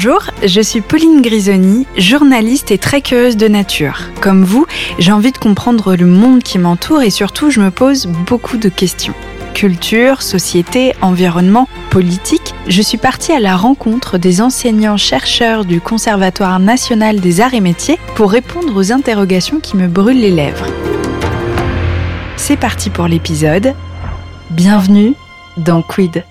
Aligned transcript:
Bonjour, 0.00 0.30
je 0.44 0.60
suis 0.60 0.80
Pauline 0.80 1.22
Grisoni, 1.22 1.84
journaliste 1.96 2.70
et 2.70 2.78
très 2.78 3.02
curieuse 3.02 3.36
de 3.36 3.48
nature. 3.48 3.98
Comme 4.20 4.44
vous, 4.44 4.64
j'ai 5.00 5.10
envie 5.10 5.32
de 5.32 5.38
comprendre 5.38 5.96
le 5.96 6.06
monde 6.06 6.44
qui 6.44 6.60
m'entoure 6.60 7.02
et 7.02 7.10
surtout 7.10 7.50
je 7.50 7.60
me 7.60 7.72
pose 7.72 8.06
beaucoup 8.06 8.58
de 8.58 8.68
questions. 8.68 9.12
Culture, 9.54 10.22
société, 10.22 10.94
environnement, 11.02 11.68
politique, 11.90 12.54
je 12.68 12.80
suis 12.80 12.96
partie 12.96 13.32
à 13.32 13.40
la 13.40 13.56
rencontre 13.56 14.18
des 14.18 14.40
enseignants-chercheurs 14.40 15.64
du 15.64 15.80
Conservatoire 15.80 16.60
national 16.60 17.18
des 17.18 17.40
arts 17.40 17.54
et 17.54 17.60
métiers 17.60 17.98
pour 18.14 18.30
répondre 18.30 18.76
aux 18.76 18.92
interrogations 18.92 19.58
qui 19.58 19.76
me 19.76 19.88
brûlent 19.88 20.20
les 20.20 20.30
lèvres. 20.30 20.66
C'est 22.36 22.56
parti 22.56 22.88
pour 22.88 23.08
l'épisode. 23.08 23.74
Bienvenue 24.50 25.14
dans 25.56 25.82
Quid. 25.82 26.22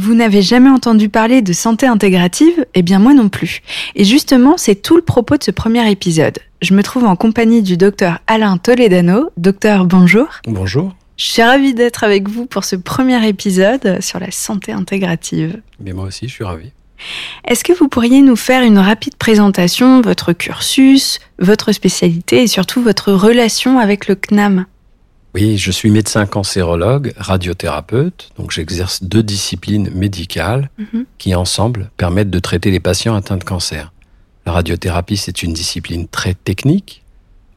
Vous 0.00 0.14
n'avez 0.14 0.40
jamais 0.40 0.70
entendu 0.70 1.10
parler 1.10 1.42
de 1.42 1.52
santé 1.52 1.84
intégrative? 1.86 2.64
Eh 2.72 2.80
bien 2.80 2.98
moi 2.98 3.12
non 3.12 3.28
plus. 3.28 3.60
Et 3.94 4.06
justement, 4.06 4.54
c'est 4.56 4.76
tout 4.76 4.96
le 4.96 5.02
propos 5.02 5.36
de 5.36 5.42
ce 5.42 5.50
premier 5.50 5.90
épisode. 5.90 6.38
Je 6.62 6.72
me 6.72 6.82
trouve 6.82 7.04
en 7.04 7.16
compagnie 7.16 7.60
du 7.60 7.76
docteur 7.76 8.18
Alain 8.26 8.56
Toledano. 8.56 9.28
Docteur, 9.36 9.84
bonjour. 9.84 10.28
Bonjour. 10.46 10.94
Je 11.18 11.26
suis 11.26 11.42
ravie 11.42 11.74
d'être 11.74 12.02
avec 12.02 12.30
vous 12.30 12.46
pour 12.46 12.64
ce 12.64 12.76
premier 12.76 13.28
épisode 13.28 14.00
sur 14.00 14.18
la 14.18 14.30
santé 14.30 14.72
intégrative. 14.72 15.60
Mais 15.78 15.92
moi 15.92 16.06
aussi, 16.06 16.28
je 16.28 16.32
suis 16.32 16.44
ravi. 16.44 16.70
Est-ce 17.46 17.62
que 17.62 17.74
vous 17.74 17.88
pourriez 17.88 18.22
nous 18.22 18.36
faire 18.36 18.62
une 18.62 18.78
rapide 18.78 19.16
présentation, 19.16 20.00
votre 20.00 20.32
cursus, 20.32 21.18
votre 21.38 21.72
spécialité 21.72 22.44
et 22.44 22.46
surtout 22.46 22.80
votre 22.80 23.12
relation 23.12 23.78
avec 23.78 24.08
le 24.08 24.14
CNAM 24.14 24.64
oui, 25.34 25.58
je 25.58 25.70
suis 25.70 25.90
médecin 25.90 26.26
cancérologue, 26.26 27.12
radiothérapeute, 27.16 28.30
donc 28.36 28.50
j'exerce 28.50 29.04
deux 29.04 29.22
disciplines 29.22 29.90
médicales 29.94 30.70
mhm. 30.78 31.06
qui 31.18 31.34
ensemble 31.34 31.90
permettent 31.96 32.30
de 32.30 32.38
traiter 32.40 32.70
les 32.70 32.80
patients 32.80 33.14
atteints 33.14 33.36
de 33.36 33.44
cancer. 33.44 33.92
La 34.44 34.52
radiothérapie, 34.52 35.16
c'est 35.16 35.42
une 35.42 35.52
discipline 35.52 36.08
très 36.08 36.34
technique, 36.34 37.04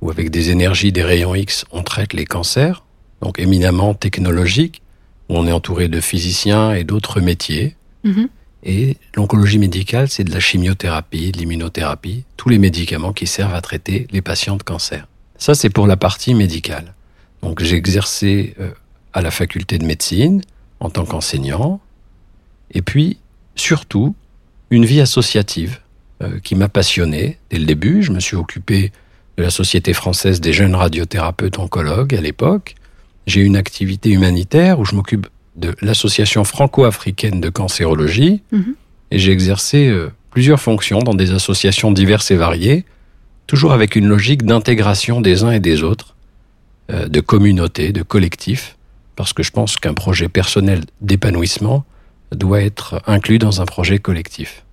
où 0.01 0.11
avec 0.11 0.29
des 0.29 0.51
énergies 0.51 0.91
des 0.91 1.03
rayons 1.03 1.33
X, 1.33 1.65
on 1.71 1.81
traite 1.81 2.13
les 2.13 2.25
cancers, 2.25 2.83
donc 3.21 3.39
éminemment 3.39 3.95
technologique, 3.95 4.83
où 5.29 5.37
on 5.37 5.47
est 5.47 5.51
entouré 5.51 5.87
de 5.87 5.99
physiciens 5.99 6.73
et 6.73 6.83
d'autres 6.83 7.21
métiers. 7.21 7.75
Mhm. 8.03 8.27
Et 8.65 8.97
l'oncologie 9.15 9.57
médicale, 9.57 10.09
c'est 10.09 10.23
de 10.23 10.31
la 10.31 10.39
chimiothérapie, 10.39 11.31
de 11.31 11.37
l'immunothérapie, 11.39 12.23
tous 12.37 12.49
les 12.49 12.59
médicaments 12.59 13.13
qui 13.13 13.27
servent 13.27 13.55
à 13.55 13.61
traiter 13.61 14.07
les 14.11 14.21
patients 14.21 14.57
de 14.57 14.63
cancer. 14.63 15.07
Ça, 15.37 15.55
c'est 15.55 15.69
pour 15.69 15.87
la 15.87 15.97
partie 15.97 16.33
médicale. 16.33 16.93
Donc 17.43 17.61
j'ai 17.61 17.75
exercé 17.75 18.55
euh, 18.59 18.69
à 19.11 19.21
la 19.21 19.29
faculté 19.29 19.77
de 19.77 19.85
médecine 19.85 20.41
en 20.79 20.89
tant 20.89 21.05
qu'enseignant, 21.05 21.81
et 22.71 22.81
puis 22.81 23.17
surtout 23.55 24.15
une 24.69 24.85
vie 24.85 25.01
associative 25.01 25.79
euh, 26.21 26.39
qui 26.39 26.55
m'a 26.55 26.69
passionné 26.69 27.37
dès 27.49 27.59
le 27.59 27.65
début. 27.65 28.01
Je 28.01 28.11
me 28.11 28.19
suis 28.19 28.37
occupé 28.37 28.91
de 29.37 29.43
la 29.43 29.49
Société 29.49 29.93
française 29.93 30.41
des 30.41 30.53
jeunes 30.53 30.73
radiothérapeutes 30.73 31.59
oncologues 31.59 32.15
à 32.15 32.21
l'époque. 32.21 32.75
J'ai 33.27 33.41
une 33.41 33.57
activité 33.57 34.09
humanitaire 34.09 34.79
où 34.79 34.85
je 34.85 34.95
m'occupe 34.95 35.27
de 35.55 35.75
l'association 35.81 36.43
franco-africaine 36.45 37.41
de 37.41 37.49
cancérologie, 37.49 38.41
mhm. 38.51 38.75
et 39.11 39.19
j'ai 39.19 39.31
exercé 39.31 39.89
euh, 39.89 40.11
plusieurs 40.31 40.61
fonctions 40.61 40.99
dans 40.99 41.13
des 41.13 41.31
associations 41.31 41.91
diverses 41.91 42.31
et 42.31 42.35
variées, 42.35 42.85
toujours 43.47 43.73
avec 43.73 43.95
une 43.97 44.07
logique 44.07 44.43
d'intégration 44.45 45.19
des 45.19 45.43
uns 45.43 45.51
et 45.51 45.59
des 45.59 45.83
autres 45.83 46.13
de 46.89 47.19
communauté, 47.21 47.91
de 47.91 48.03
collectif, 48.03 48.77
parce 49.15 49.33
que 49.33 49.43
je 49.43 49.51
pense 49.51 49.77
qu'un 49.77 49.93
projet 49.93 50.27
personnel 50.27 50.81
d'épanouissement 51.01 51.85
doit 52.31 52.61
être 52.61 53.01
inclus 53.07 53.39
dans 53.39 53.61
un 53.61 53.65
projet 53.65 53.99
collectif. 53.99 54.63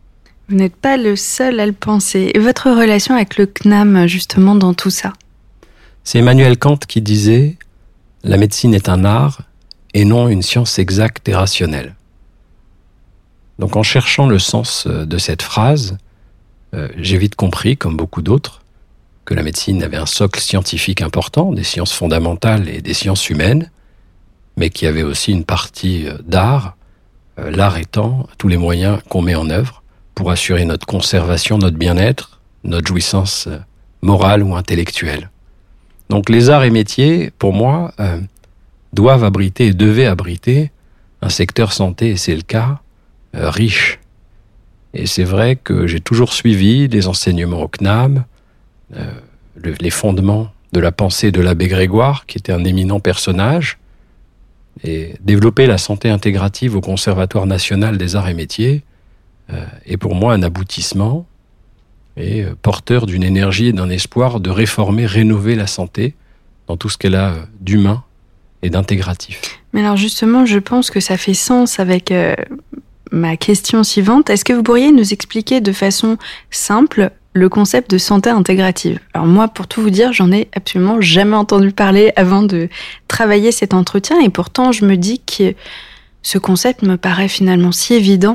Vous 0.49 0.57
n'êtes 0.57 0.75
pas 0.75 0.97
le 0.97 1.15
seul 1.15 1.61
à 1.61 1.67
le 1.67 1.73
penser. 1.73 2.33
Et 2.35 2.39
votre 2.39 2.71
relation 2.71 3.15
avec 3.15 3.37
le 3.37 3.47
CNAM, 3.47 4.09
justement, 4.09 4.57
dans 4.57 4.75
tout 4.75 4.91
ça? 4.91 5.13
C'est 6.03 6.19
Emmanuel 6.19 6.59
Kant 6.59 6.77
qui 6.77 7.01
disait 7.01 7.57
La 8.25 8.37
médecine 8.37 8.75
est 8.75 8.89
un 8.89 9.05
art 9.05 9.43
et 9.95 10.05
non 10.05 10.29
une 10.29 10.43
science 10.43 10.79
exacte 10.79 11.29
et 11.29 11.35
rationnelle. 11.35 11.95
Donc 13.61 13.77
en 13.77 13.83
cherchant 13.83 14.27
le 14.27 14.39
sens 14.39 14.87
euh, 14.87 15.05
de 15.05 15.19
cette 15.19 15.43
phrase, 15.43 15.99
euh, 16.75 16.89
j'ai 16.97 17.19
vite 17.19 17.35
compris, 17.35 17.77
comme 17.77 17.97
beaucoup 17.97 18.23
d'autres, 18.23 18.60
la 19.35 19.43
médecine 19.43 19.83
avait 19.83 19.97
un 19.97 20.07
socle 20.07 20.41
scientifique 20.41 21.03
important, 21.03 21.53
des 21.53 21.65
sciences 21.65 21.93
fondamentales 21.93 22.69
et 22.69 22.81
des 22.81 22.95
sciences 22.95 23.31
humaines, 23.31 23.71
mais 24.57 24.71
qui 24.71 24.87
avait 24.87 25.03
aussi 25.03 25.33
une 25.33 25.45
partie 25.45 26.07
euh, 26.09 26.19
d'art, 26.25 26.77
euh, 27.39 27.51
l'art 27.51 27.79
étant 27.79 28.29
tous 28.39 28.49
les 28.49 28.57
moyens 28.57 29.01
qu'on 29.09 29.23
met 29.23 29.35
en 29.35 29.49
œuvre 29.51 29.83
pour 30.15 30.31
assurer 30.31 30.65
notre 30.65 30.87
conservation, 30.87 31.59
notre 31.59 31.79
bien-être, 31.79 32.41
notre 32.65 32.89
jouissance 32.89 33.47
euh, 33.47 33.59
morale 34.03 34.43
ou 34.43 34.55
intellectuelle. 34.57 35.31
Donc 36.09 36.29
les 36.29 36.51
arts 36.51 36.65
et 36.65 36.71
métiers, 36.71 37.31
pour 37.39 37.53
moi, 37.53 37.93
doivent 38.93 39.23
abriter 39.23 39.67
et 39.67 39.73
devaient 39.73 40.07
abriter 40.07 40.73
un 41.23 41.29
secteur 41.29 41.73
santé, 41.73 42.11
et 42.11 42.17
c'est 42.17 42.35
le 42.35 42.43
cas, 42.43 42.81
riche. 43.33 44.01
Et 44.93 45.07
c'est 45.07 45.23
vrai 45.23 45.55
que 45.55 45.87
j'ai 45.87 46.01
toujours 46.01 46.33
suivi 46.33 46.89
des 46.89 47.07
enseignements 47.07 47.63
au 47.63 47.69
CNAM, 47.69 48.25
euh, 48.97 49.13
les 49.81 49.91
fondements 49.91 50.49
de 50.73 50.81
la 50.81 50.93
pensée 50.93 51.33
de 51.33 51.41
l'abbé 51.41 51.69
Grégoire, 51.69 52.27
qui 52.27 52.39
était 52.39 52.53
un 52.53 52.65
éminent 52.65 53.01
personnage, 53.01 53.79
et 54.85 55.15
développer 55.21 55.67
la 55.67 55.79
santé 55.79 56.09
intégrative 56.09 56.77
au 56.77 56.81
Conservatoire 56.81 57.47
national 57.47 57.99
des 57.99 58.17
arts 58.17 58.29
et 58.29 58.35
métiers 58.35 58.83
euh, 59.53 59.65
est 59.85 59.97
pour 59.97 60.15
moi 60.15 60.33
un 60.33 60.43
aboutissement 60.43 61.27
et 62.17 62.43
euh, 62.43 62.55
porteur 62.63 63.07
d'une 63.07 63.23
énergie 63.23 63.67
et 63.67 63.73
d'un 63.73 63.91
espoir 63.91 64.41
de 64.41 64.51
réformer, 64.51 65.07
rénover 65.07 65.57
la 65.57 65.67
santé 65.67 66.15
dans 66.69 66.77
tout 66.77 66.89
ce 66.89 66.97
qu'elle 66.97 67.17
a 67.17 67.35
d'humain 67.61 68.05
et 68.63 68.71
d'intégratif. 68.71 69.61
Mais 69.73 69.81
alors 69.81 69.97
justement, 69.97 70.47
je 70.47 70.59
pense 70.59 70.91
que 70.91 71.01
ça 71.01 71.17
fait 71.17 71.35
sens 71.35 71.81
avec 71.81 72.13
ma 73.11 73.37
question 73.37 73.83
suivante. 73.83 74.31
Est-ce 74.31 74.45
que 74.45 74.53
vous 74.53 74.63
pourriez 74.63 74.93
nous 74.93 75.13
expliquer 75.13 75.61
de 75.61 75.73
façon 75.73 76.17
simple 76.51 77.11
le 77.33 77.49
concept 77.49 77.91
de 77.91 77.99
santé 77.99 78.31
intégrative. 78.31 78.99
Alors 79.15 79.27
moi, 79.27 79.49
pour 79.49 79.69
tout 79.69 79.81
vous 79.81 79.91
dire, 79.91 80.13
j'en 80.13 80.33
ai 80.33 80.49
absolument 80.55 81.01
jamais 81.01 81.37
entendu 81.37 81.71
parler 81.71 82.13
avant 82.17 82.43
de 82.43 82.69
travailler 83.09 83.53
cet 83.53 83.73
entretien 83.73 84.21
et 84.21 84.31
pourtant 84.31 84.73
je 84.73 84.85
me 84.85 84.97
dis 84.97 85.21
que 85.21 85.55
ce 86.23 86.39
concept 86.39 86.83
me 86.83 86.97
paraît 86.97 87.29
finalement 87.29 87.73
si 87.73 87.95
évident. 87.95 88.35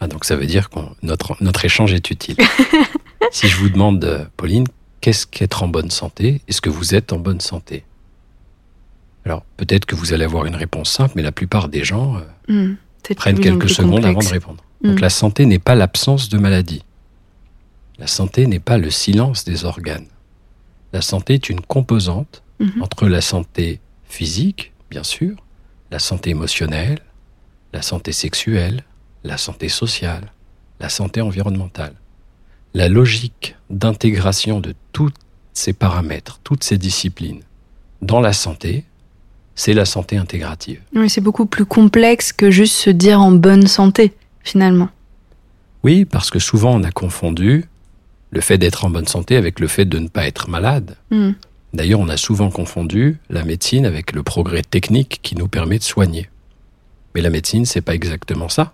Ah, 0.00 0.06
donc 0.06 0.24
ça 0.24 0.36
veut 0.36 0.46
dire 0.46 0.68
que 0.68 0.80
notre, 1.02 1.36
notre 1.40 1.64
échange 1.64 1.94
est 1.94 2.10
utile. 2.10 2.36
si 3.30 3.48
je 3.48 3.56
vous 3.56 3.70
demande, 3.70 4.04
euh, 4.04 4.24
Pauline, 4.36 4.66
qu'est-ce 5.00 5.26
qu'être 5.26 5.62
en 5.62 5.68
bonne 5.68 5.90
santé? 5.90 6.42
Est-ce 6.48 6.60
que 6.60 6.70
vous 6.70 6.94
êtes 6.94 7.12
en 7.12 7.18
bonne 7.18 7.40
santé? 7.40 7.84
Alors 9.24 9.42
peut-être 9.56 9.86
que 9.86 9.94
vous 9.94 10.12
allez 10.12 10.24
avoir 10.24 10.44
une 10.44 10.54
réponse 10.54 10.90
simple, 10.90 11.14
mais 11.16 11.22
la 11.22 11.32
plupart 11.32 11.70
des 11.70 11.82
gens 11.82 12.16
euh, 12.50 12.72
hmm, 12.72 13.14
prennent 13.16 13.40
quelques 13.40 13.70
secondes 13.70 14.04
avant 14.04 14.20
de 14.20 14.28
répondre. 14.28 14.62
Donc 14.82 14.98
hmm. 14.98 15.00
la 15.00 15.10
santé 15.10 15.46
n'est 15.46 15.58
pas 15.58 15.74
l'absence 15.74 16.28
de 16.28 16.36
maladie. 16.36 16.84
La 17.98 18.06
santé 18.06 18.46
n'est 18.46 18.60
pas 18.60 18.78
le 18.78 18.90
silence 18.90 19.44
des 19.44 19.64
organes. 19.64 20.06
La 20.92 21.00
santé 21.00 21.34
est 21.34 21.48
une 21.48 21.60
composante 21.60 22.42
mhm. 22.60 22.82
entre 22.82 23.08
la 23.08 23.20
santé 23.20 23.80
physique, 24.04 24.72
bien 24.90 25.02
sûr, 25.02 25.36
la 25.90 25.98
santé 25.98 26.30
émotionnelle, 26.30 27.00
la 27.72 27.82
santé 27.82 28.12
sexuelle, 28.12 28.84
la 29.22 29.36
santé 29.36 29.68
sociale, 29.68 30.32
la 30.80 30.88
santé 30.88 31.20
environnementale. 31.20 31.94
La 32.74 32.88
logique 32.88 33.56
d'intégration 33.70 34.60
de 34.60 34.74
tous 34.92 35.12
ces 35.52 35.72
paramètres, 35.72 36.40
toutes 36.42 36.64
ces 36.64 36.78
disciplines 36.78 37.42
dans 38.02 38.20
la 38.20 38.32
santé, 38.32 38.84
c'est 39.54 39.72
la 39.72 39.84
santé 39.84 40.16
intégrative. 40.16 40.80
Oui, 40.94 41.08
c'est 41.08 41.20
beaucoup 41.20 41.46
plus 41.46 41.64
complexe 41.64 42.32
que 42.32 42.50
juste 42.50 42.74
se 42.74 42.90
dire 42.90 43.20
en 43.20 43.30
bonne 43.30 43.66
santé, 43.66 44.12
finalement. 44.42 44.88
Oui, 45.84 46.04
parce 46.04 46.30
que 46.30 46.38
souvent 46.38 46.74
on 46.74 46.82
a 46.82 46.90
confondu 46.90 47.66
le 48.34 48.40
fait 48.40 48.58
d'être 48.58 48.84
en 48.84 48.90
bonne 48.90 49.06
santé 49.06 49.36
avec 49.36 49.60
le 49.60 49.68
fait 49.68 49.84
de 49.84 49.98
ne 49.98 50.08
pas 50.08 50.26
être 50.26 50.50
malade. 50.50 50.96
Hmm. 51.10 51.32
D'ailleurs, 51.72 52.00
on 52.00 52.08
a 52.08 52.16
souvent 52.16 52.50
confondu 52.50 53.18
la 53.30 53.44
médecine 53.44 53.86
avec 53.86 54.12
le 54.12 54.22
progrès 54.22 54.62
technique 54.62 55.20
qui 55.22 55.36
nous 55.36 55.48
permet 55.48 55.78
de 55.78 55.84
soigner. 55.84 56.28
Mais 57.14 57.20
la 57.20 57.30
médecine, 57.30 57.64
c'est 57.64 57.80
pas 57.80 57.94
exactement 57.94 58.48
ça. 58.48 58.72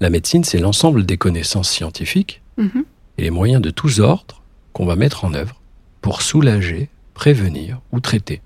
La 0.00 0.10
médecine, 0.10 0.44
c'est 0.44 0.58
l'ensemble 0.58 1.04
des 1.04 1.16
connaissances 1.16 1.70
scientifiques 1.70 2.42
mhm. 2.58 2.84
et 3.18 3.22
les 3.22 3.30
moyens 3.30 3.62
de 3.62 3.70
tous 3.70 4.00
ordres 4.00 4.42
qu'on 4.72 4.86
va 4.86 4.96
mettre 4.96 5.24
en 5.24 5.32
œuvre 5.34 5.60
pour 6.00 6.22
soulager, 6.22 6.88
prévenir 7.14 7.80
ou 7.92 8.00
traiter 8.00 8.42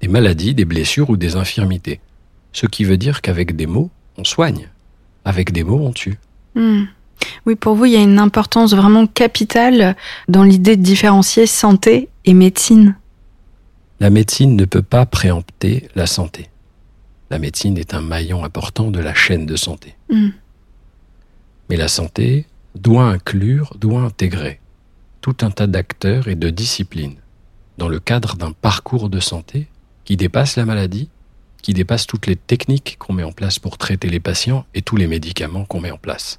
des 0.00 0.08
maladies, 0.08 0.54
des 0.54 0.64
blessures 0.64 1.10
ou 1.10 1.16
des 1.16 1.36
infirmités. 1.36 2.00
Ce 2.52 2.66
qui 2.66 2.84
veut 2.84 2.98
dire 2.98 3.22
qu'avec 3.22 3.56
des 3.56 3.66
mots, 3.66 3.90
on 4.18 4.24
soigne. 4.24 4.68
Avec 5.24 5.52
des 5.52 5.64
mots, 5.64 5.80
on 5.82 5.92
tue. 5.92 6.18
Hmm. 6.54 6.84
Oui, 7.46 7.54
pour 7.54 7.74
vous, 7.74 7.84
il 7.84 7.92
y 7.92 7.96
a 7.96 8.02
une 8.02 8.18
importance 8.18 8.74
vraiment 8.74 9.06
capitale 9.06 9.96
dans 10.28 10.42
l'idée 10.42 10.76
de 10.76 10.82
différencier 10.82 11.46
santé 11.46 12.08
et 12.24 12.34
médecine. 12.34 12.96
La 14.00 14.10
médecine 14.10 14.56
ne 14.56 14.64
peut 14.64 14.82
pas 14.82 15.06
préempter 15.06 15.88
la 15.94 16.06
santé. 16.06 16.48
La 17.30 17.38
médecine 17.38 17.78
est 17.78 17.94
un 17.94 18.00
maillon 18.00 18.44
important 18.44 18.90
de 18.90 19.00
la 19.00 19.14
chaîne 19.14 19.46
de 19.46 19.56
santé. 19.56 19.94
Hmm. 20.10 20.30
Mais 21.68 21.76
la 21.76 21.88
santé 21.88 22.46
doit 22.74 23.06
inclure, 23.06 23.74
doit 23.78 24.02
intégrer 24.02 24.60
tout 25.20 25.36
un 25.40 25.50
tas 25.50 25.66
d'acteurs 25.66 26.28
et 26.28 26.36
de 26.36 26.50
disciplines 26.50 27.16
dans 27.78 27.88
le 27.88 27.98
cadre 27.98 28.36
d'un 28.36 28.52
parcours 28.52 29.10
de 29.10 29.20
santé 29.20 29.66
qui 30.04 30.16
dépasse 30.16 30.56
la 30.56 30.64
maladie, 30.64 31.08
qui 31.62 31.74
dépasse 31.74 32.06
toutes 32.06 32.26
les 32.26 32.36
techniques 32.36 32.96
qu'on 32.98 33.12
met 33.12 33.24
en 33.24 33.32
place 33.32 33.58
pour 33.58 33.76
traiter 33.76 34.08
les 34.08 34.20
patients 34.20 34.66
et 34.74 34.82
tous 34.82 34.96
les 34.96 35.08
médicaments 35.08 35.64
qu'on 35.64 35.80
met 35.80 35.90
en 35.90 35.98
place. 35.98 36.38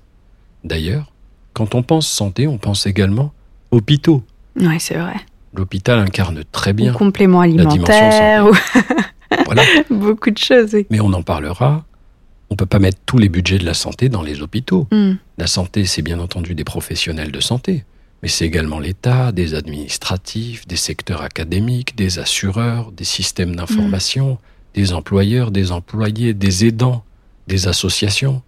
D'ailleurs, 0.63 1.11
quand 1.53 1.75
on 1.75 1.83
pense 1.83 2.07
santé, 2.07 2.47
on 2.47 2.57
pense 2.57 2.85
également 2.85 3.31
hôpitaux. 3.71 4.23
Oui, 4.55 4.79
c'est 4.79 4.97
vrai. 4.97 5.15
L'hôpital 5.53 5.99
incarne 5.99 6.43
très 6.51 6.73
bien. 6.73 6.93
Ou 6.93 6.97
complément 6.97 7.41
alimentaire. 7.41 8.45
Ou... 8.45 8.53
voilà. 9.45 9.63
Beaucoup 9.89 10.29
de 10.29 10.37
choses. 10.37 10.73
Oui. 10.73 10.85
Mais 10.89 10.99
on 10.99 11.13
en 11.13 11.23
parlera. 11.23 11.85
On 12.49 12.53
ne 12.53 12.57
peut 12.57 12.65
pas 12.65 12.79
mettre 12.79 12.99
tous 13.05 13.17
les 13.17 13.29
budgets 13.29 13.57
de 13.57 13.65
la 13.65 13.73
santé 13.73 14.07
dans 14.07 14.21
les 14.21 14.41
hôpitaux. 14.41 14.87
Hmm. 14.91 15.13
La 15.37 15.47
santé, 15.47 15.85
c'est 15.85 16.01
bien 16.01 16.19
entendu 16.19 16.55
des 16.55 16.63
professionnels 16.63 17.31
de 17.31 17.39
santé, 17.39 17.83
mais 18.23 18.29
c'est 18.29 18.45
également 18.45 18.79
l'État, 18.79 19.31
des 19.31 19.53
administratifs, 19.53 20.65
des 20.65 20.77
secteurs 20.77 21.23
académiques, 21.23 21.97
des 21.97 22.19
assureurs, 22.19 22.91
des 22.91 23.03
systèmes 23.03 23.55
d'information, 23.55 24.33
hmm. 24.33 24.37
des 24.75 24.93
employeurs, 24.93 25.51
des 25.51 25.71
employés, 25.71 26.33
des 26.33 26.65
aidants, 26.65 27.03
des 27.47 27.67
associations. 27.67 28.41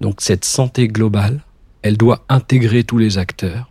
Donc 0.00 0.20
cette 0.20 0.44
santé 0.44 0.88
globale, 0.88 1.40
elle 1.82 1.96
doit 1.96 2.24
intégrer 2.28 2.84
tous 2.84 2.98
les 2.98 3.18
acteurs, 3.18 3.70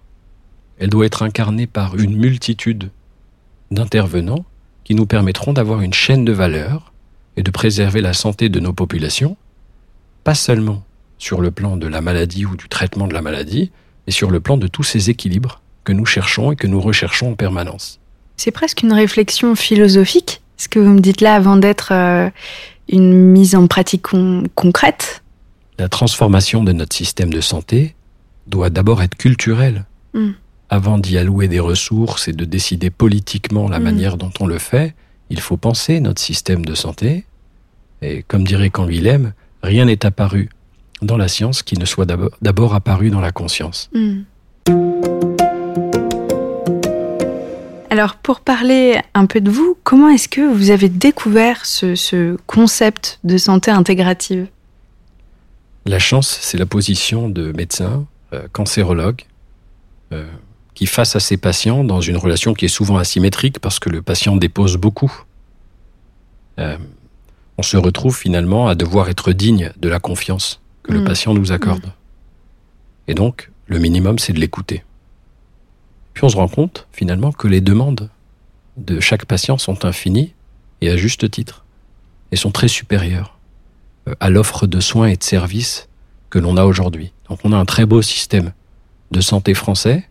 elle 0.79 0.89
doit 0.89 1.05
être 1.05 1.23
incarnée 1.23 1.67
par 1.67 1.95
une 1.97 2.17
multitude 2.17 2.89
d'intervenants 3.71 4.45
qui 4.83 4.95
nous 4.95 5.05
permettront 5.05 5.53
d'avoir 5.53 5.81
une 5.81 5.93
chaîne 5.93 6.25
de 6.25 6.31
valeur 6.31 6.93
et 7.37 7.43
de 7.43 7.51
préserver 7.51 8.01
la 8.01 8.13
santé 8.13 8.49
de 8.49 8.59
nos 8.59 8.73
populations, 8.73 9.37
pas 10.23 10.35
seulement 10.35 10.83
sur 11.17 11.41
le 11.41 11.51
plan 11.51 11.77
de 11.77 11.87
la 11.87 12.01
maladie 12.01 12.45
ou 12.45 12.55
du 12.55 12.67
traitement 12.67 13.07
de 13.07 13.13
la 13.13 13.21
maladie, 13.21 13.71
mais 14.05 14.13
sur 14.13 14.31
le 14.31 14.39
plan 14.39 14.57
de 14.57 14.67
tous 14.67 14.83
ces 14.83 15.09
équilibres 15.09 15.61
que 15.83 15.93
nous 15.93 16.05
cherchons 16.05 16.51
et 16.51 16.55
que 16.55 16.67
nous 16.67 16.81
recherchons 16.81 17.31
en 17.31 17.35
permanence. 17.35 17.99
C'est 18.37 18.51
presque 18.51 18.83
une 18.83 18.93
réflexion 18.93 19.55
philosophique, 19.55 20.41
ce 20.57 20.67
que 20.67 20.79
vous 20.79 20.91
me 20.91 20.99
dites 20.99 21.21
là, 21.21 21.35
avant 21.35 21.55
d'être 21.55 21.91
euh, 21.91 22.29
une 22.89 23.13
mise 23.13 23.55
en 23.55 23.67
pratique 23.67 24.07
concrète. 24.55 25.23
La 25.77 25.89
transformation 25.89 26.63
de 26.63 26.71
notre 26.71 26.95
système 26.95 27.31
de 27.31 27.41
santé 27.41 27.95
doit 28.47 28.69
d'abord 28.69 29.01
être 29.03 29.15
culturelle. 29.15 29.85
Hmm 30.13 30.31
avant 30.69 30.97
d'y 30.97 31.17
allouer 31.17 31.47
des 31.47 31.59
ressources 31.59 32.27
et 32.27 32.33
de 32.33 32.45
décider 32.45 32.89
politiquement 32.89 33.69
la 33.69 33.79
mm. 33.79 33.83
manière 33.83 34.17
dont 34.17 34.31
on 34.39 34.47
le 34.47 34.57
fait, 34.57 34.95
il 35.29 35.39
faut 35.39 35.57
penser 35.57 35.99
notre 35.99 36.21
système 36.21 36.65
de 36.65 36.75
santé. 36.75 37.25
Et 38.01 38.23
comme 38.23 38.45
dirait 38.45 38.69
Canguilhem, 38.69 39.33
rien 39.63 39.85
n'est 39.85 40.05
apparu 40.05 40.49
dans 41.01 41.17
la 41.17 41.27
science 41.27 41.63
qui 41.63 41.77
ne 41.77 41.85
soit 41.85 42.05
d'abord 42.41 42.75
apparu 42.75 43.09
dans 43.09 43.21
la 43.21 43.31
conscience. 43.31 43.89
Mm. 43.93 44.21
Alors 47.89 48.15
pour 48.17 48.41
parler 48.41 48.99
un 49.13 49.25
peu 49.25 49.39
de 49.39 49.49
vous, 49.49 49.77
comment 49.83 50.09
est-ce 50.09 50.27
que 50.27 50.41
vous 50.41 50.69
avez 50.69 50.89
découvert 50.89 51.65
ce, 51.65 52.35
concept 52.45 53.19
de 53.23 53.37
santé 53.37 53.71
intégrative? 53.71 54.47
La 55.85 55.99
chance, 55.99 56.39
c'est 56.41 56.57
la 56.57 56.65
position 56.65 57.29
de 57.29 57.51
médecin, 57.51 58.07
euh, 58.33 58.47
cancérologue, 58.51 59.21
euh, 60.11 60.27
qui 60.73 60.87
face 60.87 61.15
à 61.15 61.19
ses 61.19 61.37
patients 61.37 61.83
dans 61.83 62.01
une 62.01 62.17
relation 62.17 62.55
qui 62.55 62.65
est 62.65 62.69
souvent 62.69 62.97
asymétrique 62.97 63.59
parce 63.59 63.79
que 63.79 63.89
le 63.89 64.01
patient 64.01 64.35
dépose 64.35 64.77
beaucoup. 64.77 65.13
Euh, 66.57 66.77
on 67.59 67.63
se 67.63 67.77
retrouve 67.77 68.17
finalement 68.17 68.67
à 68.67 68.73
devoir 68.73 69.09
être 69.09 69.31
digne 69.31 69.71
de 69.77 69.87
la 69.87 69.99
confiance 69.99 70.59
que 70.81 70.91
le 70.91 71.01
mm. 71.01 71.05
patient 71.05 71.33
nous 71.35 71.51
accorde. 71.51 71.85
Mm. 71.85 71.91
Et 73.09 73.13
donc, 73.13 73.51
le 73.67 73.77
minimum, 73.77 74.17
c'est 74.17 74.33
de 74.33 74.39
l'écouter. 74.39 74.83
Puis 76.15 76.23
on 76.23 76.29
se 76.29 76.35
rend 76.35 76.47
compte 76.47 76.87
finalement 76.93 77.31
que 77.31 77.47
les 77.47 77.61
demandes 77.61 78.09
de 78.77 78.99
chaque 78.99 79.25
patient 79.25 79.59
sont 79.59 79.85
infinies 79.85 80.33
et 80.81 80.89
à 80.89 80.97
juste 80.97 81.29
titre, 81.29 81.63
et 82.31 82.35
sont 82.35 82.51
très 82.51 82.67
supérieures 82.67 83.34
à 84.19 84.29
l'offre 84.29 84.67
de 84.67 84.79
soins 84.79 85.07
et 85.07 85.15
de 85.15 85.23
services 85.23 85.87
que 86.29 86.39
l'on 86.39 86.57
a 86.57 86.65
aujourd'hui. 86.65 87.13
Donc 87.29 87.39
on 87.43 87.51
a 87.51 87.57
un 87.57 87.65
très 87.65 87.85
beau 87.85 88.01
système 88.01 88.51
de 89.11 89.21
santé 89.21 89.53
français 89.53 90.07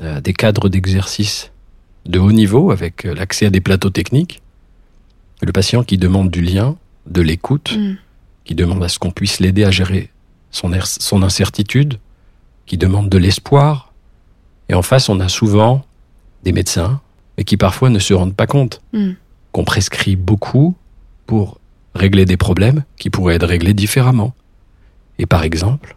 euh, 0.00 0.20
des 0.20 0.32
cadres 0.32 0.68
d'exercice 0.68 1.50
de 2.06 2.18
haut 2.20 2.30
niveau 2.30 2.70
avec 2.70 3.04
euh, 3.04 3.14
l'accès 3.14 3.46
à 3.46 3.50
des 3.50 3.60
plateaux 3.60 3.90
techniques. 3.90 4.42
Le 5.42 5.50
patient 5.50 5.82
qui 5.82 5.98
demande 5.98 6.30
du 6.30 6.40
lien, 6.40 6.76
de 7.06 7.20
l'écoute, 7.20 7.76
mm. 7.76 7.96
qui 8.44 8.54
demande 8.54 8.84
à 8.84 8.88
ce 8.88 8.98
qu'on 8.98 9.10
puisse 9.10 9.40
l'aider 9.40 9.64
à 9.64 9.70
gérer 9.70 10.10
son, 10.50 10.70
son 10.82 11.22
incertitude, 11.22 11.98
qui 12.66 12.78
demande 12.78 13.08
de 13.08 13.18
l'espoir. 13.18 13.92
Et 14.68 14.74
en 14.74 14.82
face, 14.82 15.08
on 15.08 15.18
a 15.18 15.28
souvent 15.28 15.84
des 16.44 16.52
médecins, 16.52 17.00
mais 17.36 17.44
qui 17.44 17.56
parfois 17.56 17.90
ne 17.90 17.98
se 17.98 18.14
rendent 18.14 18.36
pas 18.36 18.46
compte 18.46 18.80
mm. 18.92 19.12
qu'on 19.50 19.64
prescrit 19.64 20.14
beaucoup 20.14 20.76
pour 21.26 21.58
régler 21.98 22.24
des 22.24 22.36
problèmes 22.36 22.84
qui 22.96 23.10
pourraient 23.10 23.34
être 23.34 23.46
réglés 23.46 23.74
différemment. 23.74 24.34
Et 25.18 25.26
par 25.26 25.42
exemple, 25.42 25.96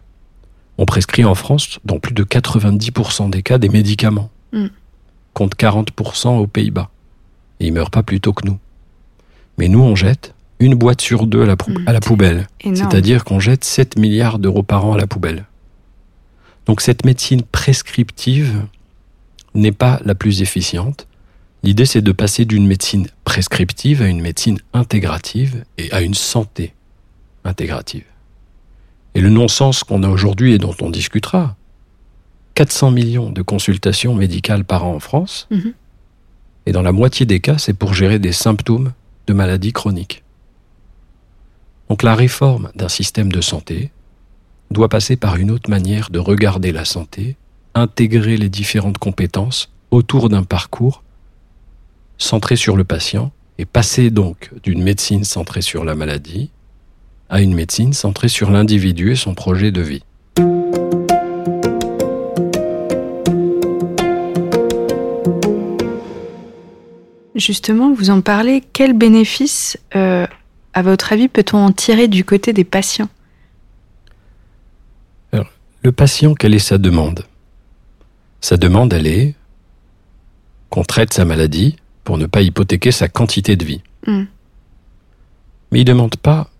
on 0.78 0.84
prescrit 0.84 1.24
en 1.24 1.34
France, 1.34 1.78
dans 1.84 1.98
plus 1.98 2.14
de 2.14 2.24
90% 2.24 3.30
des 3.30 3.42
cas, 3.42 3.58
des 3.58 3.68
médicaments, 3.68 4.30
mm. 4.52 4.66
contre 5.32 5.56
40% 5.56 6.38
aux 6.38 6.46
Pays-Bas. 6.46 6.90
Et 7.60 7.66
ils 7.66 7.72
meurent 7.72 7.90
pas 7.90 8.02
plus 8.02 8.20
tôt 8.20 8.32
que 8.32 8.46
nous. 8.46 8.58
Mais 9.58 9.68
nous, 9.68 9.80
on 9.80 9.94
jette 9.94 10.34
une 10.58 10.74
boîte 10.74 11.00
sur 11.00 11.26
deux 11.26 11.42
à 11.42 11.46
la, 11.46 11.54
mm. 11.54 11.84
à 11.86 11.92
la 11.92 12.00
poubelle. 12.00 12.46
C'est-à-dire 12.62 13.24
qu'on 13.24 13.40
jette 13.40 13.64
7 13.64 13.98
milliards 13.98 14.38
d'euros 14.38 14.62
par 14.62 14.84
an 14.86 14.94
à 14.94 14.96
la 14.96 15.06
poubelle. 15.06 15.44
Donc 16.66 16.80
cette 16.80 17.04
médecine 17.04 17.42
prescriptive 17.42 18.62
n'est 19.54 19.72
pas 19.72 20.00
la 20.04 20.14
plus 20.14 20.42
efficiente. 20.42 21.06
L'idée, 21.62 21.86
c'est 21.86 22.02
de 22.02 22.12
passer 22.12 22.44
d'une 22.44 22.66
médecine 22.66 23.06
prescriptive 23.24 24.02
à 24.02 24.08
une 24.08 24.20
médecine 24.20 24.58
intégrative 24.72 25.64
et 25.78 25.92
à 25.92 26.00
une 26.00 26.14
santé 26.14 26.74
intégrative. 27.44 28.04
Et 29.14 29.20
le 29.20 29.30
non-sens 29.30 29.84
qu'on 29.84 30.02
a 30.02 30.08
aujourd'hui 30.08 30.52
et 30.52 30.58
dont 30.58 30.74
on 30.80 30.90
discutera, 30.90 31.56
400 32.54 32.90
millions 32.90 33.30
de 33.30 33.42
consultations 33.42 34.14
médicales 34.14 34.64
par 34.64 34.84
an 34.84 34.94
en 34.94 35.00
France, 35.00 35.46
mhm. 35.50 35.72
et 36.66 36.72
dans 36.72 36.82
la 36.82 36.92
moitié 36.92 37.26
des 37.26 37.40
cas, 37.40 37.58
c'est 37.58 37.74
pour 37.74 37.94
gérer 37.94 38.18
des 38.18 38.32
symptômes 38.32 38.92
de 39.26 39.32
maladies 39.32 39.72
chroniques. 39.72 40.22
Donc 41.88 42.02
la 42.02 42.14
réforme 42.14 42.70
d'un 42.74 42.88
système 42.88 43.30
de 43.30 43.40
santé 43.40 43.90
doit 44.70 44.88
passer 44.88 45.16
par 45.16 45.36
une 45.36 45.50
autre 45.50 45.70
manière 45.70 46.10
de 46.10 46.18
regarder 46.18 46.72
la 46.72 46.84
santé, 46.84 47.36
intégrer 47.74 48.36
les 48.36 48.48
différentes 48.48 48.98
compétences 48.98 49.70
autour 49.90 50.28
d'un 50.28 50.42
parcours 50.42 51.02
centré 52.22 52.56
sur 52.56 52.76
le 52.76 52.84
patient 52.84 53.32
et 53.58 53.64
passer 53.64 54.10
donc 54.10 54.50
d'une 54.62 54.82
médecine 54.82 55.24
centrée 55.24 55.62
sur 55.62 55.84
la 55.84 55.94
maladie 55.94 56.50
à 57.28 57.40
une 57.40 57.54
médecine 57.54 57.92
centrée 57.92 58.28
sur 58.28 58.50
l'individu 58.50 59.12
et 59.12 59.16
son 59.16 59.34
projet 59.34 59.70
de 59.70 59.80
vie. 59.80 60.02
Justement, 67.34 67.92
vous 67.92 68.10
en 68.10 68.20
parlez, 68.20 68.62
quels 68.72 68.92
bénéfices, 68.92 69.78
euh, 69.96 70.26
à 70.74 70.82
votre 70.82 71.12
avis, 71.12 71.28
peut-on 71.28 71.58
en 71.58 71.72
tirer 71.72 72.06
du 72.06 72.24
côté 72.24 72.52
des 72.52 72.64
patients? 72.64 73.08
Le 75.84 75.90
patient, 75.90 76.34
quelle 76.34 76.54
est 76.54 76.60
sa 76.60 76.78
demande? 76.78 77.24
Sa 78.40 78.56
demande, 78.56 78.92
elle 78.92 79.08
est 79.08 79.34
qu'on 80.70 80.84
traite 80.84 81.12
sa 81.12 81.24
maladie 81.24 81.74
pour 82.04 82.18
ne 82.18 82.26
pas 82.26 82.42
hypothéquer 82.42 82.92
sa 82.92 83.08
quantité 83.08 83.56
de 83.56 83.64
vie. 83.64 83.82
Hmm. 84.06 84.24
Mais 85.70 85.80
il 85.80 85.84
ne 85.86 85.92
demande 85.92 86.16
pas 86.16 86.50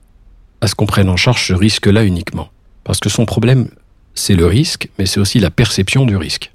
à 0.61 0.69
ce 0.69 0.75
qu'on 0.75 0.87
prenne 0.87 1.09
en 1.09 1.17
charge 1.17 1.47
ce 1.47 1.53
risque-là 1.53 2.05
uniquement. 2.05 2.51
Parce 2.85 3.01
que 3.01 3.09
son 3.09 3.27
problème, 3.27 3.69
c'est 4.15 4.35
le 4.35 4.47
risque, 4.47 4.89
mais 4.99 5.07
c'est 5.07 5.21
aussi 5.21 5.39
la 5.39 5.51
perception 5.51 6.07
du 6.07 6.17
risque. 6.17 6.53